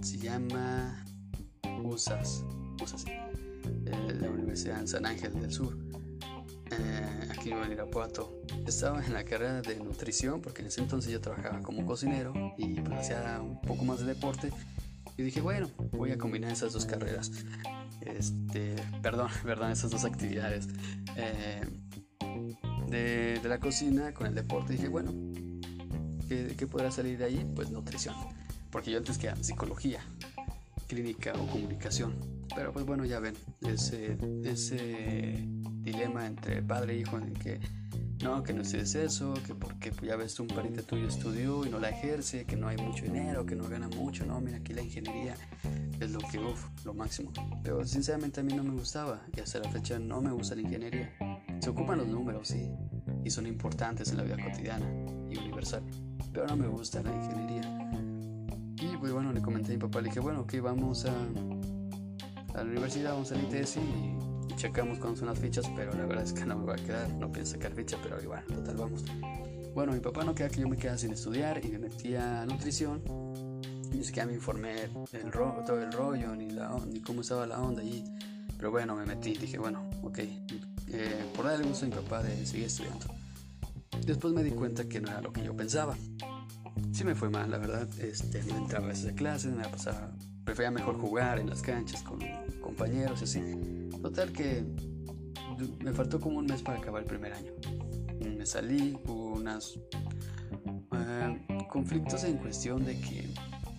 se 0.00 0.16
llama 0.16 1.04
USAS, 1.82 2.44
USAS 2.82 3.04
eh, 3.06 4.18
la 4.20 4.30
Universidad 4.30 4.80
en 4.80 4.88
San 4.88 5.06
Ángel 5.06 5.38
del 5.40 5.52
Sur, 5.52 5.76
eh, 6.70 7.28
aquí 7.30 7.50
en 7.50 7.72
Irapuato. 7.72 8.42
Estaba 8.66 9.04
en 9.04 9.12
la 9.12 9.24
carrera 9.24 9.60
de 9.60 9.76
nutrición 9.76 10.40
porque 10.40 10.62
en 10.62 10.68
ese 10.68 10.80
entonces 10.80 11.12
yo 11.12 11.20
trabajaba 11.20 11.60
como 11.60 11.84
cocinero 11.84 12.32
y 12.56 12.80
pues 12.80 12.98
hacía 12.98 13.40
un 13.42 13.60
poco 13.60 13.84
más 13.84 14.00
de 14.00 14.06
deporte. 14.06 14.50
Y 15.16 15.22
dije, 15.22 15.40
bueno, 15.40 15.68
voy 15.92 16.12
a 16.12 16.18
combinar 16.18 16.50
esas 16.52 16.72
dos 16.72 16.86
carreras. 16.86 17.30
Este, 18.00 18.76
perdón, 19.02 19.28
perdón, 19.44 19.72
esas 19.72 19.90
dos 19.90 20.04
actividades. 20.04 20.68
Eh, 21.16 21.60
de, 22.90 23.40
la 23.44 23.58
cocina 23.58 24.12
con 24.12 24.26
el 24.26 24.34
deporte. 24.34 24.74
dije, 24.74 24.88
bueno, 24.88 25.12
¿qué, 26.28 26.54
¿qué 26.56 26.66
podrá 26.66 26.90
salir 26.90 27.18
de 27.18 27.24
ahí? 27.24 27.46
Pues 27.54 27.70
nutrición 27.70 28.14
porque 28.70 28.90
yo 28.90 28.98
antes 28.98 29.18
que 29.18 29.32
psicología 29.42 30.00
clínica 30.88 31.32
o 31.34 31.46
comunicación. 31.46 32.16
Pero 32.54 32.72
pues 32.72 32.84
bueno, 32.84 33.04
ya 33.04 33.20
ven, 33.20 33.34
ese, 33.60 34.16
ese 34.44 35.44
dilema 35.82 36.26
entre 36.26 36.62
padre 36.62 36.94
e 36.94 36.98
hijo 36.98 37.16
en 37.16 37.32
que 37.34 37.60
no, 38.24 38.42
que 38.42 38.52
no 38.52 38.62
es 38.62 38.74
eso, 38.74 39.34
que 39.46 39.54
porque 39.54 39.92
ya 40.02 40.16
ves 40.16 40.40
un 40.40 40.48
pariente 40.48 40.82
tuyo 40.82 41.06
estudió 41.06 41.64
y 41.64 41.70
no 41.70 41.78
la 41.78 41.90
ejerce, 41.90 42.44
que 42.44 42.56
no 42.56 42.68
hay 42.68 42.76
mucho 42.76 43.04
dinero, 43.04 43.46
que 43.46 43.54
no 43.54 43.68
gana 43.68 43.88
mucho, 43.88 44.26
no, 44.26 44.40
mira 44.40 44.58
aquí 44.58 44.74
la 44.74 44.82
ingeniería 44.82 45.36
es 46.00 46.10
lo 46.10 46.18
que, 46.18 46.38
uff, 46.38 46.66
lo 46.84 46.92
máximo. 46.92 47.32
Pero 47.62 47.84
sinceramente 47.86 48.40
a 48.40 48.42
mí 48.42 48.52
no 48.52 48.64
me 48.64 48.72
gustaba 48.72 49.22
y 49.34 49.40
hasta 49.40 49.60
la 49.60 49.70
fecha 49.70 49.98
no 49.98 50.20
me 50.20 50.32
gusta 50.32 50.54
la 50.54 50.62
ingeniería. 50.62 51.14
Se 51.60 51.70
ocupan 51.70 51.98
los 51.98 52.08
números, 52.08 52.48
sí, 52.48 52.70
y 53.22 53.30
son 53.30 53.46
importantes 53.46 54.10
en 54.10 54.16
la 54.16 54.22
vida 54.22 54.36
cotidiana 54.42 54.86
y 55.28 55.36
universal, 55.36 55.82
pero 56.32 56.46
no 56.46 56.56
me 56.56 56.66
gusta 56.66 57.02
la 57.02 57.14
ingeniería. 57.14 57.62
Y 58.80 58.96
pues 58.96 59.12
bueno, 59.12 59.32
le 59.32 59.42
comenté 59.42 59.72
a 59.72 59.74
mi 59.74 59.80
papá, 59.80 60.00
le 60.00 60.08
dije, 60.08 60.20
bueno, 60.20 60.40
ok, 60.40 60.54
vamos 60.62 61.04
a, 61.04 61.12
a 62.54 62.64
la 62.64 62.70
universidad, 62.70 63.12
vamos 63.12 63.30
al 63.32 63.42
ITS 63.42 63.76
y, 63.76 64.50
y 64.52 64.56
checamos 64.56 64.98
cuándo 64.98 65.18
son 65.18 65.28
las 65.28 65.38
fichas, 65.38 65.70
pero 65.76 65.92
la 65.92 66.06
verdad 66.06 66.24
es 66.24 66.32
que 66.32 66.46
no 66.46 66.56
me 66.56 66.64
va 66.64 66.74
a 66.74 66.78
quedar, 66.78 67.12
no 67.14 67.30
pienso 67.30 67.52
sacar 67.52 67.72
ficha, 67.72 67.98
pero 68.02 68.20
igual, 68.22 68.42
total, 68.46 68.76
vamos. 68.76 69.04
Bueno, 69.74 69.92
mi 69.92 70.00
papá 70.00 70.24
no 70.24 70.34
quería 70.34 70.50
que 70.50 70.60
yo 70.62 70.68
me 70.68 70.76
quedara 70.76 70.98
sin 70.98 71.12
estudiar 71.12 71.64
y 71.64 71.68
me 71.68 71.78
metí 71.78 72.16
a 72.16 72.44
nutrición. 72.46 73.02
Ni 73.92 74.02
siquiera 74.02 74.26
me 74.26 74.34
informé 74.34 74.88
del 75.12 75.30
ro 75.30 75.62
todo 75.66 75.80
el 75.80 75.92
rollo, 75.92 76.34
ni, 76.34 76.50
la, 76.50 76.74
ni 76.90 77.00
cómo 77.00 77.20
estaba 77.20 77.46
la 77.46 77.60
onda 77.60 77.82
allí. 77.82 78.04
Pero 78.56 78.70
bueno, 78.70 78.96
me 78.96 79.06
metí, 79.06 79.34
dije, 79.34 79.58
bueno, 79.58 79.88
ok, 80.02 80.18
eh, 80.92 81.24
por 81.34 81.46
darle 81.46 81.66
gusto 81.66 81.86
a 81.86 81.88
mi 81.88 81.94
papá 81.94 82.22
de 82.22 82.46
seguir 82.46 82.66
estudiando. 82.66 83.06
Después 84.04 84.32
me 84.32 84.42
di 84.42 84.50
cuenta 84.50 84.88
que 84.88 85.00
no 85.00 85.10
era 85.10 85.20
lo 85.20 85.32
que 85.32 85.42
yo 85.42 85.54
pensaba 85.54 85.96
sí 86.92 87.04
me 87.04 87.14
fue 87.14 87.30
mal, 87.30 87.50
la 87.50 87.58
verdad. 87.58 87.88
Este, 88.00 88.42
no 88.44 88.56
entraba 88.56 88.88
a 88.88 88.92
esas 88.92 89.12
clases, 89.12 89.54
me 89.54 89.66
pasaba, 89.68 90.12
prefería 90.44 90.70
mejor 90.70 90.98
jugar 90.98 91.38
en 91.38 91.48
las 91.48 91.62
canchas 91.62 92.02
con 92.02 92.20
compañeros, 92.60 93.22
así. 93.22 93.40
Total 94.02 94.32
que 94.32 94.64
me 95.80 95.92
faltó 95.92 96.20
como 96.20 96.38
un 96.38 96.46
mes 96.46 96.62
para 96.62 96.78
acabar 96.78 97.02
el 97.02 97.08
primer 97.08 97.32
año. 97.32 97.52
Me 98.20 98.46
salí, 98.46 98.98
hubo 99.06 99.34
unos 99.36 99.78
eh, 100.92 101.46
conflictos 101.68 102.24
en 102.24 102.38
cuestión 102.38 102.84
de 102.84 102.98
que 103.00 103.28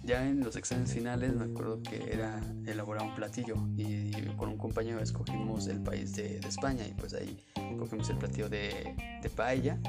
ya 0.03 0.27
en 0.27 0.39
los 0.41 0.55
exámenes 0.55 0.93
finales 0.93 1.33
me 1.35 1.45
acuerdo 1.45 1.81
que 1.83 2.11
era 2.11 2.39
elaborar 2.65 3.03
un 3.03 3.15
platillo 3.15 3.55
y, 3.77 4.11
con 4.37 4.49
un 4.49 4.57
compañero 4.57 4.99
escogimos 4.99 5.67
el 5.67 5.81
país 5.81 6.15
de, 6.15 6.39
de, 6.39 6.47
España 6.47 6.85
y 6.87 6.93
pues 6.93 7.13
ahí 7.13 7.37
cogimos 7.77 8.09
el 8.09 8.17
platillo 8.17 8.49
de, 8.49 8.95
de 9.21 9.29
paella 9.29 9.79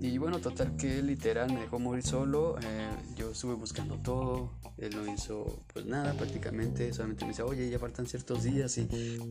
y 0.00 0.18
bueno, 0.18 0.38
total 0.38 0.76
que 0.76 1.02
literal 1.02 1.52
me 1.52 1.60
dejó 1.60 1.78
morir 1.78 2.04
solo. 2.04 2.56
Eh, 2.62 2.90
yo 3.16 3.30
estuve 3.30 3.54
buscando 3.54 3.98
todo. 3.98 4.52
Él 4.78 4.94
no 4.94 5.12
hizo 5.12 5.64
pues 5.72 5.86
nada 5.86 6.12
prácticamente. 6.12 6.92
Solamente 6.92 7.24
me 7.24 7.30
decía, 7.30 7.44
oye, 7.44 7.68
ya 7.70 7.78
faltan 7.78 8.06
ciertos 8.06 8.44
días 8.44 8.76
y 8.78 8.86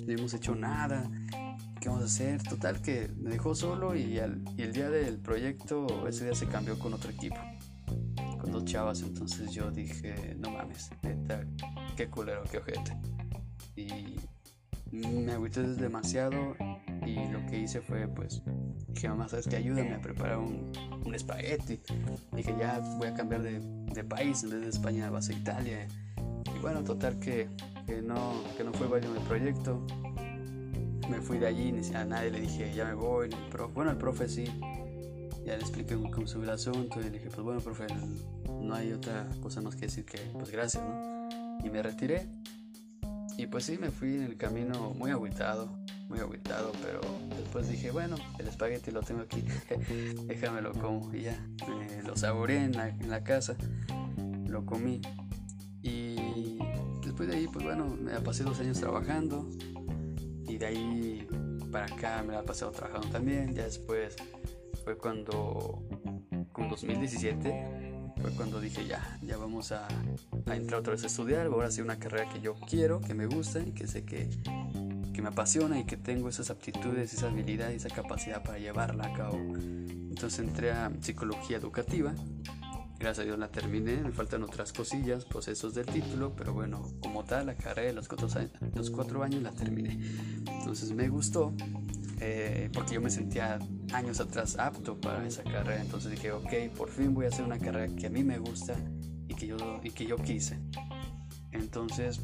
no 0.06 0.14
hemos 0.14 0.34
hecho 0.34 0.56
nada. 0.56 1.10
¿Qué 1.80 1.90
vamos 1.90 2.04
a 2.04 2.06
hacer? 2.06 2.44
Total 2.44 2.82
que 2.82 3.10
me 3.18 3.30
dejó 3.30 3.54
solo 3.54 3.96
y, 3.96 4.20
y 4.58 4.62
el 4.62 4.74
día 4.74 4.90
del 4.90 5.18
proyecto, 5.18 6.08
ese 6.08 6.26
día 6.26 6.36
se 6.36 6.48
cambió 6.48 6.78
con 6.80 6.94
otro 6.94 7.12
equipo. 7.12 7.38
Dos 8.56 8.64
chavas. 8.64 9.02
Entonces 9.02 9.52
yo 9.52 9.70
dije, 9.70 10.34
no 10.40 10.50
mames, 10.50 10.90
neta, 11.04 11.44
qué 11.98 12.08
culero, 12.10 12.42
qué 12.50 12.60
ojete. 12.60 12.98
Y 13.76 14.16
me 14.94 15.34
agüité 15.34 15.62
demasiado 15.64 16.56
y 17.06 17.28
lo 17.28 17.46
que 17.48 17.60
hice 17.60 17.82
fue 17.82 18.08
pues 18.08 18.42
dije 18.88 19.10
mamá 19.10 19.28
sabes 19.28 19.46
que 19.46 19.58
ayúdame 19.58 19.94
a 19.94 20.00
preparar 20.00 20.38
un, 20.38 20.72
un 21.06 21.14
espagueti 21.14 21.82
dije 22.32 22.56
ya 22.58 22.80
voy 22.98 23.10
a 23.10 23.14
cambiar 23.14 23.42
de, 23.42 23.60
de, 23.60 24.04
país 24.06 24.42
en 24.44 24.52
vez 24.52 24.62
de 24.62 24.70
España 24.70 25.10
vas 25.10 25.28
a 25.28 25.34
Italia 25.34 25.86
y 26.56 26.60
bueno 26.60 26.82
total 26.84 27.20
que, 27.20 27.50
que 27.86 28.02
no 28.02 28.42
que 28.56 28.64
no 28.64 28.72
fue 28.74 28.88
válido 28.88 29.14
el 29.16 29.24
proyecto 29.24 29.86
me 31.10 31.20
fui 31.20 31.40
de 31.40 31.48
allí 31.48 31.74
ni 31.74 31.94
a 31.94 32.06
nadie 32.06 32.32
le 32.32 32.40
dije 32.40 32.72
ya 32.74 32.86
me 32.86 32.94
voy 32.94 33.30
bueno 33.74 33.92
el 33.92 33.98
profe 33.98 34.30
sí 34.30 34.46
ya 35.46 35.58
le 35.58 35.62
expliqué 35.62 35.96
cómo 35.96 36.26
subió 36.26 36.46
el 36.46 36.52
asunto 36.52 37.02
y 37.02 37.04
le 37.04 37.10
dije 37.10 37.28
pues 37.30 37.42
bueno 37.42 37.60
profe 37.60 37.88
no 38.66 38.76
hay 38.76 38.92
otra 38.92 39.28
cosa 39.42 39.62
más 39.62 39.76
que 39.76 39.82
decir 39.82 40.06
que 40.06 40.18
pues 40.34 40.52
gracias 40.52 40.84
no 40.84 41.16
y 41.64 41.70
me 41.70 41.82
retiré. 41.82 42.28
Y 43.38 43.48
pues 43.48 43.66
sí, 43.66 43.78
me 43.78 43.92
fui 43.92 44.16
en 44.16 44.24
el 44.24 44.38
camino 44.38 44.92
muy 44.92 45.12
agüitado, 45.12 45.78
muy 46.08 46.20
agüitado, 46.20 46.72
pero 46.82 47.02
después 47.38 47.68
dije, 47.68 47.92
bueno, 47.92 48.16
el 48.40 48.48
espagueti 48.48 48.92
lo 48.92 49.02
tengo 49.02 49.22
aquí, 49.22 49.44
déjamelo 50.28 50.72
como 50.74 51.14
y 51.14 51.24
ya, 51.24 51.46
lo 52.06 52.16
saboreé 52.16 52.64
en 52.64 53.10
la, 53.10 53.24
casa, 53.24 53.58
lo 54.48 54.66
comí 54.66 55.02
y 55.82 56.60
después 57.04 57.28
de 57.28 57.36
ahí, 57.36 57.48
pues 57.52 57.66
bueno, 57.66 57.88
me 57.88 58.18
pasé 58.22 58.44
dos 58.44 58.60
años 58.62 58.80
trabajando 58.80 59.50
y 60.48 60.58
de 60.58 60.66
ahí 60.66 61.28
para 61.74 61.88
acá 61.88 62.24
me 62.26 62.34
la 62.34 62.44
pasado 62.44 62.72
trabajando 62.72 63.10
también, 63.10 63.54
ya 63.54 63.64
después 63.64 64.16
fue 64.86 64.98
cuando, 64.98 65.84
con 66.54 66.70
2017, 66.70 67.75
fue 68.26 68.36
cuando 68.36 68.60
dije 68.60 68.88
ya, 68.88 69.20
ya 69.22 69.38
vamos 69.38 69.72
a, 69.72 69.88
a, 70.48 70.56
entrar 70.56 70.80
otra 70.80 70.94
vez 70.94 71.04
a 71.04 71.08
estudiar, 71.08 71.46
ahora 71.46 71.70
sí 71.70 71.82
una 71.82 72.00
carrera 72.00 72.28
que 72.28 72.42
yo 72.42 72.56
quiero, 72.56 73.00
que 73.00 73.14
me 73.14 73.28
gusta 73.28 73.60
y 73.60 73.72
que 73.72 73.86
sé 73.86 74.04
que, 74.04 74.30
que 75.14 75.22
me 75.22 75.30
apasiona 75.30 75.80
y 75.80 75.86
que 75.86 75.96
tengo 75.96 76.28
esas 76.28 76.50
aptitudes, 76.50 77.14
esa 77.14 77.28
habilidad 77.28 77.70
y 77.70 77.76
esa 77.76 77.90
capacidad 77.90 78.42
para 78.42 78.58
llevarla 78.58 79.06
a 79.06 79.14
cabo. 79.14 79.38
Entonces 79.38 80.40
entré 80.40 80.72
a 80.72 80.92
psicología 81.02 81.58
educativa. 81.58 82.16
Gracias 82.98 83.20
a 83.20 83.24
Dios 83.26 83.38
la 83.38 83.50
terminé, 83.50 83.98
me 83.98 84.12
faltan 84.12 84.42
otras 84.42 84.74
cosillas, 84.74 85.26
procesos 85.26 85.76
del 85.76 85.86
título, 85.86 86.34
pero 86.36 86.54
bueno, 86.54 86.82
como 87.02 87.26
tal, 87.26 87.46
la 87.46 87.56
carrera 87.56 87.90
de 87.90 87.94
los 87.94 88.08
cuatro, 88.08 88.28
los 88.74 88.90
cuatro 88.90 89.22
años 89.22 89.44
la 89.44 89.52
terminé. 89.52 90.00
Entonces 90.48 90.92
me 90.94 91.10
gustó, 91.10 91.54
eh, 92.20 92.70
porque 92.74 92.96
yo 92.96 93.02
me 93.02 93.10
sentía 93.10 93.60
años 93.94 94.20
atrás 94.20 94.58
apto 94.58 95.00
para 95.00 95.26
esa 95.26 95.44
carrera. 95.44 95.82
Entonces 95.82 96.12
dije, 96.12 96.32
ok, 96.32 96.54
por 96.76 96.90
fin 96.90 97.14
voy 97.14 97.26
a 97.26 97.30
hacer 97.30 97.46
una 97.46 97.60
carrera 97.60 97.94
que 97.96 98.08
a 98.08 98.10
mí 98.10 98.24
me 98.24 98.38
gusta 98.38 98.76
y 99.28 99.34
que 99.34 99.48
yo, 99.48 99.58
y 99.84 99.92
que 99.92 100.06
yo 100.06 100.16
quise. 100.18 100.60
Entonces, 101.52 102.22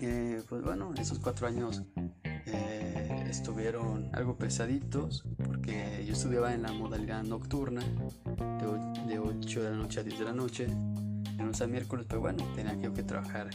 eh, 0.00 0.42
pues 0.48 0.62
bueno, 0.62 0.92
esos 0.98 1.18
cuatro 1.18 1.46
años 1.46 1.82
eh, 2.24 3.24
estuvieron 3.28 4.10
algo 4.12 4.36
pesaditos 4.36 5.24
porque 5.44 6.04
yo 6.06 6.12
estudiaba 6.12 6.52
en 6.54 6.62
la 6.62 6.72
modalidad 6.72 7.22
nocturna 7.22 7.82
de, 7.82 9.14
de 9.14 9.18
8 9.18 9.62
de 9.62 9.70
la 9.70 9.76
noche 9.76 10.00
a 10.00 10.02
10 10.02 10.18
de 10.18 10.24
la 10.24 10.32
noche, 10.32 10.66
de 10.66 11.42
lunes 11.42 11.68
miércoles, 11.68 12.06
pero 12.08 12.20
bueno, 12.20 12.44
tenía 12.54 12.78
que, 12.78 12.92
que 12.92 13.02
trabajar 13.02 13.50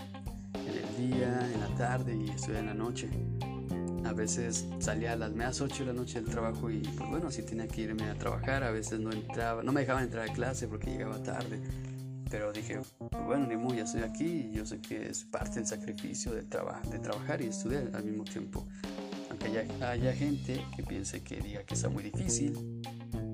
en 0.54 0.68
el 0.68 1.12
día, 1.12 1.50
en 1.54 1.60
la 1.60 1.76
tarde 1.76 2.16
y 2.16 2.30
estudiar 2.30 2.62
en 2.62 2.68
la 2.68 2.74
noche. 2.74 3.10
A 4.10 4.14
veces 4.14 4.66
salía 4.80 5.14
a 5.14 5.16
las 5.16 5.32
medias 5.34 5.62
8 5.62 5.86
de 5.86 5.86
la 5.86 5.94
noche 5.94 6.20
del 6.20 6.32
trabajo 6.32 6.72
y 6.72 6.80
pues 6.80 7.08
bueno, 7.12 7.30
si 7.30 7.44
tenía 7.44 7.68
que 7.68 7.82
irme 7.82 8.10
a 8.10 8.16
trabajar, 8.16 8.64
a 8.64 8.72
veces 8.72 9.00
no 9.00 9.12
entraba, 9.12 9.62
no 9.62 9.72
me 9.72 9.82
dejaban 9.82 10.04
entrar 10.04 10.28
a 10.28 10.34
clase 10.34 10.68
porque 10.68 10.90
llegaba 10.90 11.22
tarde. 11.22 11.62
Pero 12.32 12.52
dije, 12.52 12.80
pues 12.98 13.24
bueno, 13.24 13.46
ni 13.46 13.56
muy, 13.56 13.78
ya 13.78 13.84
estoy 13.84 14.02
aquí 14.02 14.50
y 14.52 14.52
yo 14.52 14.66
sé 14.66 14.82
que 14.82 15.10
es 15.10 15.26
parte 15.26 15.60
del 15.60 15.68
sacrificio 15.68 16.32
de, 16.32 16.42
de 16.42 17.00
trabajar 17.00 17.40
y 17.44 17.50
estudiar 17.50 17.92
al 17.94 18.04
mismo 18.04 18.24
tiempo. 18.24 18.68
Aunque 19.30 19.46
haya, 19.46 19.92
haya 19.92 20.14
gente 20.14 20.66
que 20.76 20.82
piense 20.82 21.22
que 21.22 21.40
diga 21.40 21.62
que 21.64 21.76
está 21.76 21.88
muy 21.88 22.02
difícil 22.02 22.82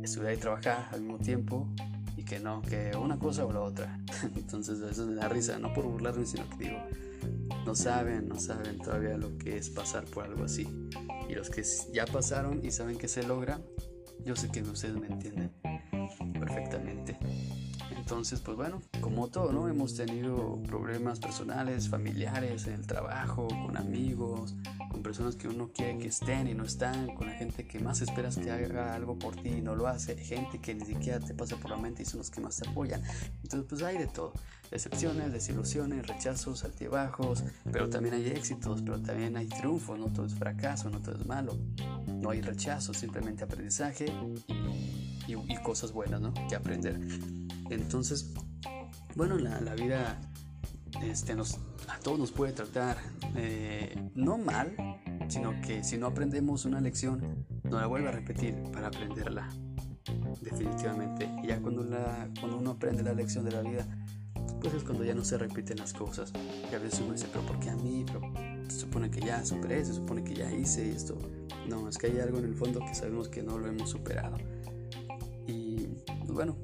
estudiar 0.04 0.34
y 0.34 0.38
trabajar 0.38 0.90
al 0.92 1.00
mismo 1.04 1.20
tiempo 1.20 1.70
y 2.18 2.24
que 2.24 2.42
no, 2.42 2.62
que 2.62 2.92
una 2.98 3.18
cosa 3.18 3.46
o 3.46 3.54
la 3.54 3.62
otra. 3.62 3.98
Entonces 4.36 4.82
eso 4.82 5.08
me 5.08 5.16
da 5.16 5.30
risa, 5.30 5.58
no 5.58 5.74
por 5.74 5.86
burlarme, 5.86 6.26
sino 6.26 6.50
que 6.50 6.66
digo, 6.66 6.80
no 7.66 7.76
saben, 7.76 8.28
no 8.28 8.40
saben 8.40 8.78
todavía 8.78 9.18
lo 9.18 9.38
que 9.38 9.58
es 9.58 9.70
pasar 9.70 10.06
por 10.06 10.26
algo 10.26 10.44
así. 10.44 10.68
Y 11.28 11.34
los 11.34 11.50
que 11.50 11.64
ya 11.92 12.06
pasaron 12.06 12.64
y 12.64 12.72
saben 12.72 12.98
que 12.98 13.08
se 13.08 13.24
logra, 13.24 13.60
yo 14.24 14.36
sé 14.36 14.50
que 14.50 14.62
ustedes 14.62 14.96
me 14.96 15.08
entienden 15.08 15.52
perfectamente. 16.40 17.18
Entonces, 17.98 18.40
pues 18.40 18.56
bueno, 18.56 18.82
como 19.02 19.30
todo, 19.30 19.52
¿no? 19.52 19.68
Hemos 19.68 19.96
tenido 19.96 20.62
problemas 20.64 21.20
personales, 21.20 21.90
familiares, 21.90 22.68
en 22.68 22.74
el 22.74 22.86
trabajo, 22.86 23.48
con 23.48 23.78
amigos, 23.78 24.54
con 24.96 25.04
personas 25.04 25.36
que 25.36 25.50
uno 25.50 25.72
quiere 25.74 25.98
que 25.98 26.08
estén 26.08 26.48
y 26.48 26.54
no 26.54 26.64
están, 26.64 27.14
con 27.16 27.28
la 27.28 27.34
gente 27.34 27.68
que 27.68 27.80
más 27.80 28.00
esperas 28.02 28.38
que 28.38 28.50
haga 28.50 28.96
algo 28.96 29.20
por 29.20 29.36
ti 29.36 29.50
y 29.50 29.62
no 29.62 29.76
lo 29.76 29.88
hace, 29.88 30.16
gente 30.16 30.60
que 30.62 30.74
ni 30.74 30.86
siquiera 30.86 31.20
te 31.20 31.34
pasa 31.34 31.58
por 31.58 31.72
la 31.72 31.76
mente 31.76 32.04
y 32.04 32.06
son 32.06 32.20
los 32.20 32.32
que 32.32 32.40
más 32.40 32.56
te 32.56 32.70
apoyan. 32.70 33.04
Entonces, 33.44 33.68
pues 33.68 33.82
hay 33.82 33.98
de 33.98 34.08
todo. 34.08 34.32
Decepciones, 34.72 35.34
desilusiones, 35.34 36.08
rechazos, 36.08 36.64
altibajos, 36.64 37.44
pero 37.74 37.90
también 37.90 38.16
hay 38.16 38.28
éxitos, 38.28 38.84
pero 38.84 39.02
también 39.02 39.36
hay 39.36 39.48
triunfos, 39.48 40.00
no 40.00 40.06
todo 40.06 40.28
es 40.28 40.34
fracaso, 40.34 40.90
no 40.90 41.02
todo 41.02 41.16
es 41.16 41.26
malo. 41.26 41.58
No 42.08 42.30
hay 42.30 42.40
rechazo, 42.40 42.94
simplemente 42.94 43.44
aprendizaje 43.44 44.06
y, 45.28 45.34
y 45.34 45.58
cosas 45.62 45.92
buenas, 45.92 46.22
¿no? 46.22 46.34
Que 46.48 46.56
aprender. 46.56 47.02
Entonces, 47.70 48.34
bueno, 49.14 49.38
la, 49.38 49.60
la 49.60 49.76
vida 49.76 50.22
este, 51.04 51.36
nos, 51.36 51.60
a 51.88 52.00
todos 52.00 52.20
nos 52.20 52.32
puede 52.32 52.54
tratar 52.54 52.98
eh, 53.36 54.10
no 54.16 54.38
mal, 54.38 54.76
sino 55.28 55.60
que 55.62 55.84
si 55.84 55.98
no 55.98 56.08
aprendemos 56.08 56.66
una 56.66 56.82
lección, 56.82 57.46
no 57.64 57.80
la 57.80 57.88
vuelve 57.88 58.10
a 58.10 58.12
repetir 58.12 58.56
para 58.72 58.88
aprenderla. 58.88 59.50
Definitivamente. 60.42 61.30
Y 61.44 61.48
ya 61.48 61.60
cuando, 61.60 61.84
la, 61.84 62.30
cuando 62.40 62.58
uno 62.58 62.72
aprende 62.72 63.04
la 63.04 63.14
lección 63.14 63.46
de 63.46 63.52
la 63.52 63.62
vida, 63.62 63.88
pues 64.62 64.74
es 64.74 64.84
cuando 64.84 65.04
ya 65.04 65.14
no 65.14 65.24
se 65.24 65.38
repiten 65.38 65.78
las 65.78 65.94
cosas. 65.94 66.32
Y 66.72 66.76
a 66.76 66.80
veces 66.80 67.02
uno 67.02 67.14
dice, 67.14 67.28
pero 67.32 67.46
¿por 67.46 67.60
qué 67.60 67.70
a 67.70 67.76
mí? 67.76 68.06
Supone 68.70 69.10
que 69.10 69.22
ya 69.22 69.44
superé, 69.46 69.84
se 69.86 69.94
supone 69.94 70.24
que 70.24 70.36
ya 70.36 70.52
hice 70.52 70.90
esto. 70.90 71.18
No, 71.68 71.88
es 71.90 71.98
que 71.98 72.08
hay 72.08 72.20
algo 72.20 72.40
en 72.40 72.46
el 72.46 72.56
fondo 72.56 72.80
que 72.80 72.94
sabemos 72.96 73.30
que 73.30 73.42
no 73.42 73.58
lo 73.58 73.68
hemos 73.68 73.90
superado. 73.90 74.38
Y 75.48 75.88
pues 76.08 76.32
bueno, 76.32 76.58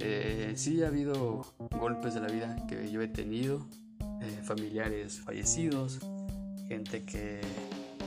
eh, 0.00 0.52
sí 0.56 0.82
ha 0.82 0.88
habido 0.88 1.54
golpes 1.78 2.14
de 2.14 2.20
la 2.20 2.28
vida 2.28 2.66
que 2.66 2.90
yo 2.90 3.02
he 3.02 3.08
tenido, 3.08 3.66
eh, 4.24 4.40
familiares 4.42 5.20
fallecidos, 5.20 6.00
gente 6.68 7.04
que 7.04 7.40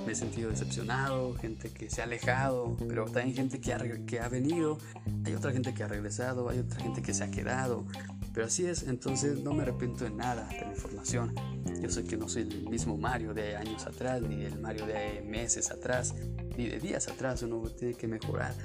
me 0.06 0.14
he 0.14 0.16
sentido 0.16 0.50
decepcionado, 0.50 1.34
gente 1.36 1.70
que 1.70 1.90
se 1.90 2.00
ha 2.02 2.06
alejado, 2.06 2.78
pero 2.88 3.06
también 3.06 3.36
gente 3.36 3.60
que 3.60 3.74
ha, 3.74 4.30
venido, 4.30 4.78
hay 5.26 5.36
otra 5.36 5.52
gente 5.52 5.74
que 5.74 5.84
ha 5.84 5.88
regresado, 5.88 6.48
hay 6.50 6.60
otra 6.60 6.80
gente 6.80 7.02
que 7.02 7.14
se 7.14 7.26
ha 7.26 7.30
quedado, 7.30 7.86
pero 8.34 8.46
así 8.46 8.66
es, 8.66 8.84
entonces 8.84 9.42
no 9.42 9.54
me 9.54 9.64
arrepiento 9.64 10.06
de 10.06 10.12
nada 10.12 10.48
de 10.48 10.62
la 10.62 10.72
información. 10.72 11.36
Yo 11.82 11.90
sé 11.90 12.06
que 12.06 12.16
no 12.16 12.30
soy 12.30 12.44
el 12.44 12.70
mismo 12.70 12.98
Mario 12.98 13.34
de 13.34 13.58
años 13.58 13.86
atrás, 13.86 14.22
ni 14.22 14.46
el 14.46 14.60
Mario 14.60 14.86
de 14.86 15.22
meses 15.28 15.72
atrás, 15.72 16.16
ni 16.58 16.70
de 16.70 16.80
días 16.80 17.10
atrás, 17.10 17.44
uno 17.44 17.62
tiene 17.70 17.94
que 17.94 18.08
mejorar. 18.08 18.56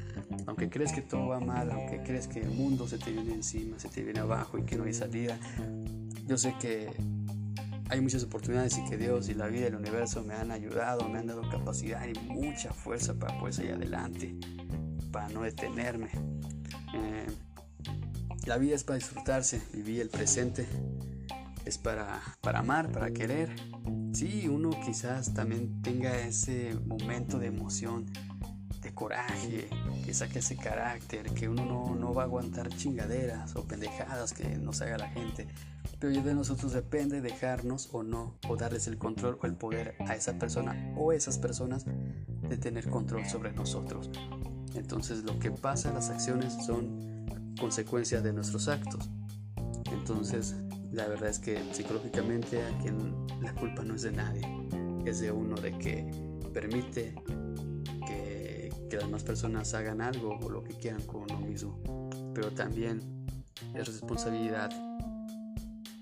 Aunque 0.46 0.70
crees 0.70 0.92
que 0.92 1.02
todo 1.02 1.26
va 1.26 1.40
mal, 1.40 1.72
aunque 1.72 2.02
crees 2.04 2.28
que 2.28 2.40
el 2.40 2.50
mundo 2.50 2.86
se 2.86 2.98
te 2.98 3.10
viene 3.10 3.34
encima, 3.34 3.78
se 3.80 3.88
te 3.88 4.02
viene 4.02 4.20
abajo 4.20 4.58
y 4.58 4.62
que 4.62 4.76
no 4.76 4.84
hay 4.84 4.94
salida, 4.94 5.38
yo 6.26 6.38
sé 6.38 6.54
que 6.60 6.88
hay 7.92 8.00
muchas 8.00 8.24
oportunidades 8.24 8.78
y 8.78 8.84
que 8.86 8.96
Dios 8.96 9.28
y 9.28 9.34
la 9.34 9.48
vida 9.48 9.64
y 9.64 9.66
el 9.66 9.74
universo 9.74 10.24
me 10.24 10.32
han 10.32 10.50
ayudado, 10.50 11.06
me 11.10 11.18
han 11.18 11.26
dado 11.26 11.42
capacidad 11.50 12.02
y 12.06 12.18
mucha 12.20 12.72
fuerza 12.72 13.12
para 13.12 13.38
poder 13.38 13.52
seguir 13.52 13.72
adelante, 13.74 14.34
para 15.10 15.28
no 15.28 15.42
detenerme. 15.42 16.08
Eh, 16.94 17.26
la 18.46 18.56
vida 18.56 18.76
es 18.76 18.84
para 18.84 18.98
disfrutarse, 18.98 19.60
vivir 19.74 20.00
el 20.00 20.08
presente 20.08 20.66
es 21.66 21.76
para, 21.76 22.22
para 22.40 22.60
amar, 22.60 22.90
para 22.90 23.12
querer. 23.12 23.54
Sí, 24.14 24.48
uno 24.48 24.70
quizás 24.86 25.34
también 25.34 25.82
tenga 25.82 26.18
ese 26.18 26.74
momento 26.86 27.38
de 27.38 27.48
emoción, 27.48 28.06
coraje, 29.02 29.68
que 30.04 30.14
saque 30.14 30.38
ese 30.38 30.56
carácter, 30.56 31.34
que 31.34 31.48
uno 31.48 31.64
no, 31.64 31.96
no 31.96 32.14
va 32.14 32.22
a 32.22 32.26
aguantar 32.26 32.68
chingaderas 32.68 33.56
o 33.56 33.64
pendejadas 33.64 34.32
que 34.32 34.44
nos 34.58 34.80
haga 34.80 34.96
la 34.96 35.08
gente. 35.08 35.48
Pero 35.98 36.22
de 36.22 36.34
nosotros 36.34 36.72
depende 36.72 37.20
dejarnos 37.20 37.88
o 37.90 38.04
no, 38.04 38.38
o 38.48 38.56
darles 38.56 38.86
el 38.86 38.98
control 38.98 39.38
o 39.42 39.46
el 39.46 39.54
poder 39.54 39.96
a 40.06 40.14
esa 40.14 40.38
persona 40.38 40.94
o 40.96 41.12
esas 41.12 41.38
personas 41.38 41.84
de 41.84 42.56
tener 42.58 42.88
control 42.88 43.26
sobre 43.26 43.50
nosotros. 43.50 44.08
Entonces 44.76 45.24
lo 45.24 45.36
que 45.40 45.50
pasa, 45.50 45.92
las 45.92 46.08
acciones 46.08 46.52
son 46.64 47.26
consecuencias 47.58 48.22
de 48.22 48.32
nuestros 48.32 48.68
actos. 48.68 49.10
Entonces 49.90 50.54
la 50.92 51.08
verdad 51.08 51.28
es 51.28 51.40
que 51.40 51.60
psicológicamente 51.72 52.62
a 52.62 52.70
la 53.40 53.52
culpa 53.54 53.82
no 53.82 53.96
es 53.96 54.02
de 54.02 54.12
nadie, 54.12 54.42
es 55.04 55.18
de 55.18 55.32
uno 55.32 55.56
de 55.56 55.76
que 55.78 56.08
permite 56.52 57.16
que, 58.92 58.96
las 58.96 59.06
demás 59.06 59.22
personas 59.22 59.72
hagan 59.72 60.02
algo 60.02 60.38
o 60.42 60.50
lo 60.50 60.62
que 60.62 60.74
quieran 60.74 61.02
con 61.02 61.22
uno 61.22 61.40
mismo. 61.40 62.10
Pero 62.34 62.50
también 62.50 63.00
es 63.74 63.86
responsabilidad 63.86 64.70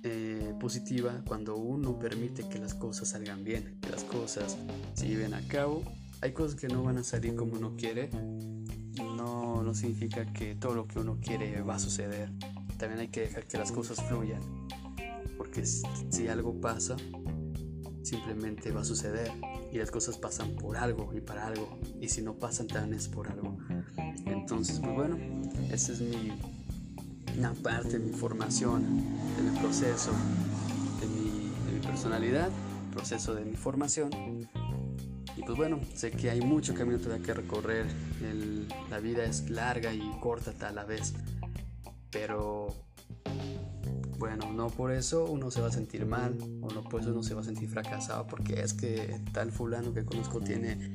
eh, 0.03 0.55
positiva 0.59 1.22
cuando 1.24 1.57
uno 1.57 1.98
permite 1.98 2.48
que 2.48 2.59
las 2.59 2.74
cosas 2.74 3.11
salgan 3.11 3.44
bien, 3.44 3.79
que 3.81 3.90
las 3.90 4.03
cosas 4.03 4.57
se 4.94 5.07
lleven 5.07 5.35
a 5.35 5.40
cabo. 5.46 5.85
Hay 6.20 6.33
cosas 6.33 6.59
que 6.59 6.66
no 6.66 6.83
van 6.83 6.98
a 6.98 7.05
salir 7.05 7.37
como 7.37 7.55
uno 7.55 7.76
quiere. 7.76 8.11
No, 9.16 9.62
no 9.62 9.74
significa 9.74 10.24
que 10.33 10.57
todo 10.57 10.74
lo 10.74 10.88
que 10.88 10.98
uno 10.98 11.18
quiere 11.20 11.62
va 11.62 11.76
a 11.76 11.79
suceder. 11.79 12.31
También 12.76 13.00
hay 13.00 13.09
que 13.09 13.20
dejar 13.20 13.46
que 13.46 13.57
las 13.57 13.70
cosas 13.70 14.03
fluyan 14.03 14.40
porque 15.40 15.64
si 15.64 16.29
algo 16.29 16.61
pasa, 16.61 16.96
simplemente 18.03 18.72
va 18.72 18.83
a 18.83 18.85
suceder 18.85 19.31
y 19.72 19.78
las 19.78 19.90
cosas 19.90 20.18
pasan 20.18 20.50
por 20.56 20.76
algo 20.76 21.12
y 21.14 21.20
para 21.20 21.46
algo 21.46 21.78
y 22.00 22.09
si 22.09 22.22
no 22.22 22.35
pasan 22.35 22.66
también 22.66 22.94
es 22.94 23.09
por 23.09 23.28
algo. 23.28 23.56
Entonces 24.26 24.80
pues 24.80 24.94
bueno 24.94 25.18
esa 25.70 25.92
es 25.92 26.00
mi 26.00 26.33
parte 27.62 27.98
de 27.98 28.00
mi 28.00 28.12
formación 28.12 28.83
de 29.37 29.50
mi 29.50 29.59
proceso 29.59 30.11
de 31.00 31.06
mi, 31.06 31.50
de 31.66 31.72
mi 31.78 31.87
personalidad 31.87 32.50
proceso 32.90 33.35
de 33.35 33.44
mi 33.44 33.56
formación. 33.56 34.11
Y 35.37 35.42
pues 35.42 35.56
bueno 35.56 35.80
sé 35.94 36.11
que 36.11 36.30
hay 36.30 36.40
mucho 36.40 36.74
camino 36.74 36.98
todavía 36.98 37.24
que 37.24 37.35
recorrer 37.35 37.87
la 38.90 38.98
vida 38.98 39.24
es 39.24 39.48
larga 39.48 39.94
y 39.94 40.02
corta 40.20 40.68
a 40.68 40.72
la 40.72 40.85
vez 40.85 41.14
pero 42.11 42.74
bueno, 44.20 44.52
no 44.52 44.68
por 44.68 44.92
eso 44.92 45.24
uno 45.24 45.50
se 45.50 45.62
va 45.62 45.68
a 45.68 45.72
sentir 45.72 46.04
mal 46.04 46.37
o 46.61 46.68
no 46.68 46.85
por 46.85 47.00
eso 47.00 47.11
uno 47.11 47.22
se 47.22 47.33
va 47.33 47.40
a 47.40 47.44
sentir 47.44 47.70
fracasado 47.70 48.26
porque 48.26 48.61
es 48.61 48.74
que 48.74 49.18
tal 49.33 49.50
fulano 49.50 49.94
que 49.94 50.04
conozco 50.04 50.40
tiene 50.40 50.94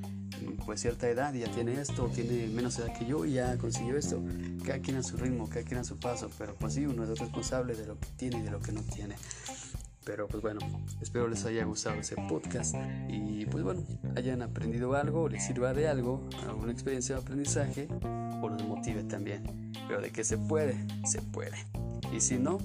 pues 0.63 0.81
cierta 0.81 1.09
edad 1.09 1.33
y 1.33 1.39
ya 1.39 1.49
tiene 1.49 1.81
esto, 1.81 2.07
tiene 2.13 2.47
menos 2.47 2.77
edad 2.77 2.95
que 2.95 3.05
yo 3.07 3.25
y 3.25 3.33
ya 3.33 3.57
consiguió 3.57 3.97
esto. 3.97 4.21
Cada 4.63 4.77
quien 4.79 4.97
a 4.97 5.03
su 5.03 5.17
ritmo, 5.17 5.49
cada 5.49 5.65
quien 5.65 5.79
a 5.79 5.83
su 5.83 5.97
paso, 5.97 6.29
pero 6.37 6.53
pues 6.53 6.73
sí, 6.75 6.85
uno 6.85 7.03
es 7.03 7.19
responsable 7.19 7.73
de 7.73 7.87
lo 7.87 7.99
que 7.99 8.07
tiene 8.15 8.37
y 8.37 8.41
de 8.43 8.51
lo 8.51 8.59
que 8.59 8.71
no 8.71 8.81
tiene. 8.81 9.15
Pero 10.03 10.27
pues 10.27 10.43
bueno, 10.43 10.59
espero 11.01 11.27
les 11.27 11.45
haya 11.45 11.65
gustado 11.65 11.99
ese 11.99 12.15
podcast 12.29 12.75
y 13.09 13.47
pues 13.47 13.63
bueno, 13.63 13.83
hayan 14.15 14.43
aprendido 14.43 14.93
algo, 14.93 15.27
les 15.29 15.43
sirva 15.43 15.73
de 15.73 15.87
algo, 15.87 16.29
alguna 16.47 16.71
experiencia 16.71 17.15
de 17.15 17.21
aprendizaje 17.23 17.87
o 18.39 18.49
los 18.49 18.63
motive 18.67 19.03
también. 19.03 19.71
Pero 19.87 20.01
de 20.01 20.11
que 20.11 20.23
se 20.23 20.37
puede, 20.37 20.85
se 21.05 21.23
puede. 21.23 21.57
Y 22.15 22.21
si 22.21 22.37
no, 22.37 22.59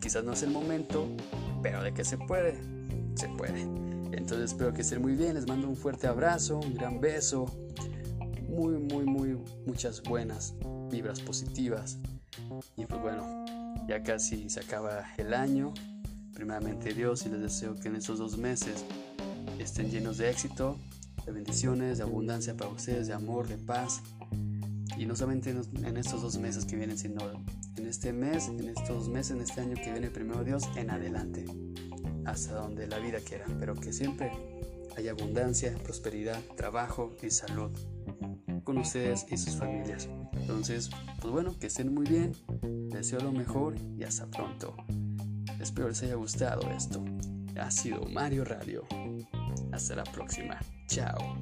quizás 0.00 0.24
no 0.24 0.32
es 0.32 0.42
el 0.42 0.50
momento, 0.50 1.08
pero 1.62 1.82
de 1.82 1.92
que 1.92 2.04
se 2.04 2.18
puede, 2.18 2.60
se 3.14 3.28
puede. 3.28 3.62
Entonces 4.12 4.52
espero 4.52 4.72
que 4.72 4.82
estén 4.82 5.02
muy 5.02 5.14
bien, 5.14 5.34
les 5.34 5.46
mando 5.46 5.68
un 5.68 5.76
fuerte 5.76 6.06
abrazo, 6.06 6.58
un 6.58 6.74
gran 6.74 7.00
beso, 7.00 7.46
muy, 8.48 8.78
muy, 8.78 9.04
muy, 9.04 9.38
muchas 9.66 10.02
buenas 10.02 10.54
vibras 10.90 11.20
positivas. 11.20 11.98
Y 12.76 12.86
pues 12.86 13.00
bueno, 13.00 13.44
ya 13.88 14.02
casi 14.02 14.48
se 14.48 14.60
acaba 14.60 15.04
el 15.16 15.34
año 15.34 15.72
primeramente 16.34 16.92
Dios 16.92 17.24
y 17.26 17.28
les 17.28 17.40
deseo 17.40 17.76
que 17.76 17.88
en 17.88 17.96
estos 17.96 18.18
dos 18.18 18.36
meses 18.36 18.84
estén 19.58 19.90
llenos 19.90 20.18
de 20.18 20.30
éxito, 20.30 20.76
de 21.24 21.32
bendiciones, 21.32 21.98
de 21.98 22.04
abundancia 22.04 22.56
para 22.56 22.70
ustedes, 22.70 23.06
de 23.06 23.14
amor, 23.14 23.48
de 23.48 23.56
paz. 23.56 24.02
Y 24.98 25.06
no 25.06 25.16
solamente 25.16 25.50
en 25.50 25.96
estos 25.96 26.22
dos 26.22 26.36
meses 26.38 26.64
que 26.64 26.76
vienen, 26.76 26.98
sino 26.98 27.20
este 27.94 28.12
mes, 28.12 28.48
en 28.48 28.68
estos 28.68 29.08
meses, 29.08 29.30
en 29.36 29.40
este 29.40 29.60
año 29.60 29.76
que 29.76 29.92
viene 29.92 30.10
primero 30.10 30.42
Dios, 30.42 30.64
en 30.74 30.90
adelante, 30.90 31.44
hasta 32.24 32.56
donde 32.56 32.88
la 32.88 32.98
vida 32.98 33.18
quiera. 33.20 33.44
Pero 33.60 33.76
que 33.76 33.92
siempre 33.92 34.32
haya 34.96 35.12
abundancia, 35.12 35.72
prosperidad, 35.80 36.40
trabajo 36.56 37.14
y 37.22 37.30
salud 37.30 37.70
con 38.64 38.78
ustedes 38.78 39.26
y 39.30 39.36
sus 39.36 39.54
familias. 39.54 40.08
Entonces, 40.32 40.90
pues 41.20 41.32
bueno, 41.32 41.56
que 41.60 41.68
estén 41.68 41.94
muy 41.94 42.04
bien, 42.04 42.32
deseo 42.90 43.20
lo 43.20 43.30
mejor 43.30 43.76
y 43.96 44.02
hasta 44.02 44.26
pronto. 44.26 44.74
Espero 45.60 45.88
les 45.88 46.02
haya 46.02 46.16
gustado 46.16 46.68
esto. 46.72 47.04
Ha 47.56 47.70
sido 47.70 48.04
Mario 48.06 48.44
Radio. 48.44 48.82
Hasta 49.70 49.94
la 49.94 50.04
próxima. 50.04 50.58
Chao. 50.88 51.36